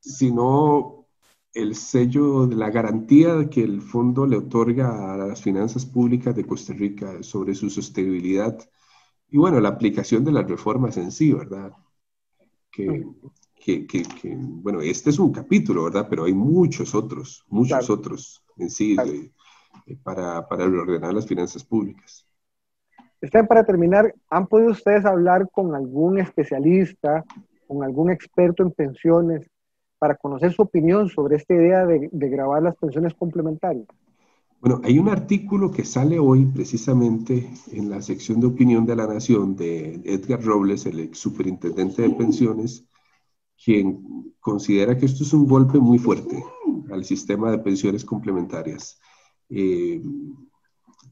sino 0.00 1.06
el 1.54 1.74
sello 1.74 2.46
de 2.46 2.56
la 2.56 2.70
garantía 2.70 3.48
que 3.50 3.62
el 3.62 3.82
fondo 3.82 4.26
le 4.26 4.38
otorga 4.38 5.14
a 5.14 5.16
las 5.16 5.42
finanzas 5.42 5.84
públicas 5.84 6.34
de 6.34 6.46
Costa 6.46 6.72
Rica 6.72 7.22
sobre 7.22 7.54
su 7.54 7.68
sostenibilidad 7.68 8.58
y 9.32 9.38
bueno, 9.38 9.60
la 9.60 9.70
aplicación 9.70 10.24
de 10.24 10.32
las 10.32 10.46
reformas 10.46 10.98
en 10.98 11.10
sí, 11.10 11.32
¿verdad? 11.32 11.72
Que, 12.70 13.02
que, 13.64 13.86
que, 13.86 14.04
bueno, 14.36 14.80
este 14.80 15.10
es 15.10 15.18
un 15.18 15.32
capítulo, 15.32 15.84
¿verdad? 15.84 16.08
Pero 16.10 16.24
hay 16.24 16.34
muchos 16.34 16.94
otros, 16.94 17.44
muchos 17.48 17.88
otros 17.88 18.44
en 18.56 18.68
sí 18.68 18.96
para, 20.02 20.46
para 20.48 20.66
reordenar 20.66 21.14
las 21.14 21.26
finanzas 21.26 21.62
públicas. 21.62 22.26
Esteban, 23.20 23.46
para 23.46 23.64
terminar, 23.64 24.12
¿han 24.28 24.48
podido 24.48 24.72
ustedes 24.72 25.04
hablar 25.04 25.48
con 25.52 25.76
algún 25.76 26.18
especialista, 26.18 27.24
con 27.68 27.84
algún 27.84 28.10
experto 28.10 28.64
en 28.64 28.72
pensiones, 28.72 29.48
para 29.98 30.16
conocer 30.16 30.52
su 30.52 30.62
opinión 30.62 31.08
sobre 31.08 31.36
esta 31.36 31.54
idea 31.54 31.86
de, 31.86 32.08
de 32.10 32.28
grabar 32.28 32.64
las 32.64 32.74
pensiones 32.74 33.14
complementarias? 33.14 33.86
Bueno, 34.60 34.80
hay 34.82 34.98
un 34.98 35.08
artículo 35.08 35.70
que 35.70 35.84
sale 35.84 36.18
hoy 36.18 36.46
precisamente 36.46 37.48
en 37.70 37.90
la 37.90 38.02
sección 38.02 38.40
de 38.40 38.48
opinión 38.48 38.86
de 38.86 38.96
la 38.96 39.06
Nación 39.06 39.54
de 39.54 40.00
Edgar 40.04 40.42
Robles, 40.42 40.84
el 40.86 40.98
ex 40.98 41.18
superintendente 41.18 42.02
de 42.02 42.10
pensiones, 42.10 42.88
quien 43.64 44.34
considera 44.40 44.96
que 44.96 45.06
esto 45.06 45.22
es 45.22 45.32
un 45.32 45.46
golpe 45.46 45.78
muy 45.78 45.98
fuerte 45.98 46.42
al 46.90 47.04
sistema 47.04 47.50
de 47.50 47.58
pensiones 47.58 48.04
complementarias. 48.04 48.98
Eh, 49.48 50.02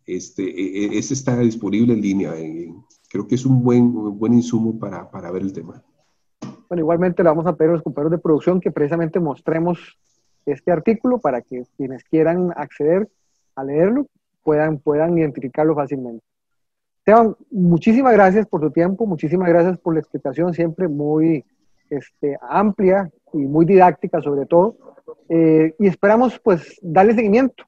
este, 0.07 0.43
e, 0.43 0.85
e, 0.85 0.99
ese 0.99 1.15
está 1.15 1.39
disponible 1.39 1.93
en 1.93 2.01
línea. 2.01 2.37
Eh, 2.37 2.73
creo 3.09 3.27
que 3.27 3.37
es 3.37 3.47
un 3.47 3.63
buen, 3.63 3.93
buen 4.19 4.35
insumo 4.35 4.79
para, 4.79 5.11
para, 5.11 5.31
ver 5.31 5.43
el 5.43 5.53
tema. 5.53 5.83
Bueno, 6.69 6.81
igualmente 6.81 7.23
le 7.23 7.29
vamos 7.29 7.47
a 7.47 7.55
pedir 7.55 7.71
a 7.71 7.75
los 7.75 7.83
compañeros 7.83 8.13
de 8.13 8.19
producción 8.19 8.61
que 8.61 8.71
precisamente 8.71 9.21
mostremos 9.21 9.99
este 10.47 10.73
artículo 10.73 11.19
para 11.19 11.43
que 11.43 11.65
quienes 11.77 12.03
quieran 12.05 12.53
acceder 12.57 13.09
a 13.55 13.65
leerlo 13.65 14.07
puedan, 14.43 14.79
puedan 14.79 15.17
identificarlo 15.19 15.75
fácilmente. 15.75 16.25
Esteban, 16.99 17.37
muchísimas 17.51 18.13
gracias 18.13 18.47
por 18.47 18.61
tu 18.61 18.71
tiempo, 18.71 19.07
muchísimas 19.07 19.49
gracias 19.49 19.79
por 19.79 19.95
la 19.95 20.01
explicación 20.01 20.53
siempre 20.55 20.89
muy 20.89 21.45
este, 21.91 22.39
amplia 22.41 23.11
y 23.33 23.39
muy 23.39 23.67
didáctica 23.67 24.21
sobre 24.21 24.47
todo. 24.47 24.77
Eh, 25.29 25.75
y 25.79 25.87
esperamos 25.87 26.39
pues 26.41 26.79
darle 26.83 27.15
seguimiento, 27.15 27.65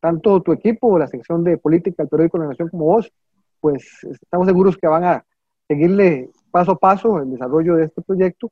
tanto 0.00 0.40
tu 0.42 0.52
equipo, 0.52 0.98
la 0.98 1.06
sección 1.06 1.42
de 1.44 1.58
política 1.58 2.02
del 2.02 2.08
periódico 2.08 2.38
La 2.38 2.46
Nación 2.46 2.68
como 2.68 2.84
vos, 2.84 3.12
pues 3.60 3.84
estamos 4.10 4.46
seguros 4.46 4.76
que 4.76 4.86
van 4.86 5.04
a 5.04 5.24
seguirle 5.68 6.30
paso 6.50 6.72
a 6.72 6.78
paso 6.78 7.18
el 7.18 7.30
desarrollo 7.30 7.76
de 7.76 7.84
este 7.84 8.02
proyecto 8.02 8.50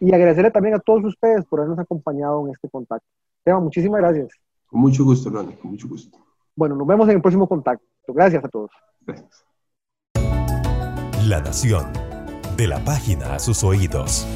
y 0.00 0.12
agradecerle 0.12 0.50
también 0.50 0.74
a 0.74 0.80
todos 0.80 1.04
ustedes 1.04 1.44
por 1.46 1.60
habernos 1.60 1.78
acompañado 1.78 2.44
en 2.46 2.52
este 2.52 2.68
contacto. 2.68 3.06
Esteban, 3.38 3.62
muchísimas 3.62 4.00
gracias. 4.00 4.28
Con 4.66 4.80
mucho 4.80 5.04
gusto, 5.04 5.30
Ronnie, 5.30 5.56
con 5.56 5.72
mucho 5.72 5.88
gusto. 5.88 6.18
Bueno, 6.56 6.76
nos 6.76 6.86
vemos 6.86 7.08
en 7.08 7.16
el 7.16 7.22
próximo 7.22 7.48
contacto. 7.48 7.84
Gracias 8.08 8.44
a 8.44 8.48
todos. 8.48 8.70
Gracias. 9.00 9.44
La 11.28 11.40
Nación, 11.40 11.92
de 12.56 12.66
la 12.66 12.84
página 12.84 13.34
a 13.34 13.38
sus 13.38 13.64
oídos. 13.64 14.26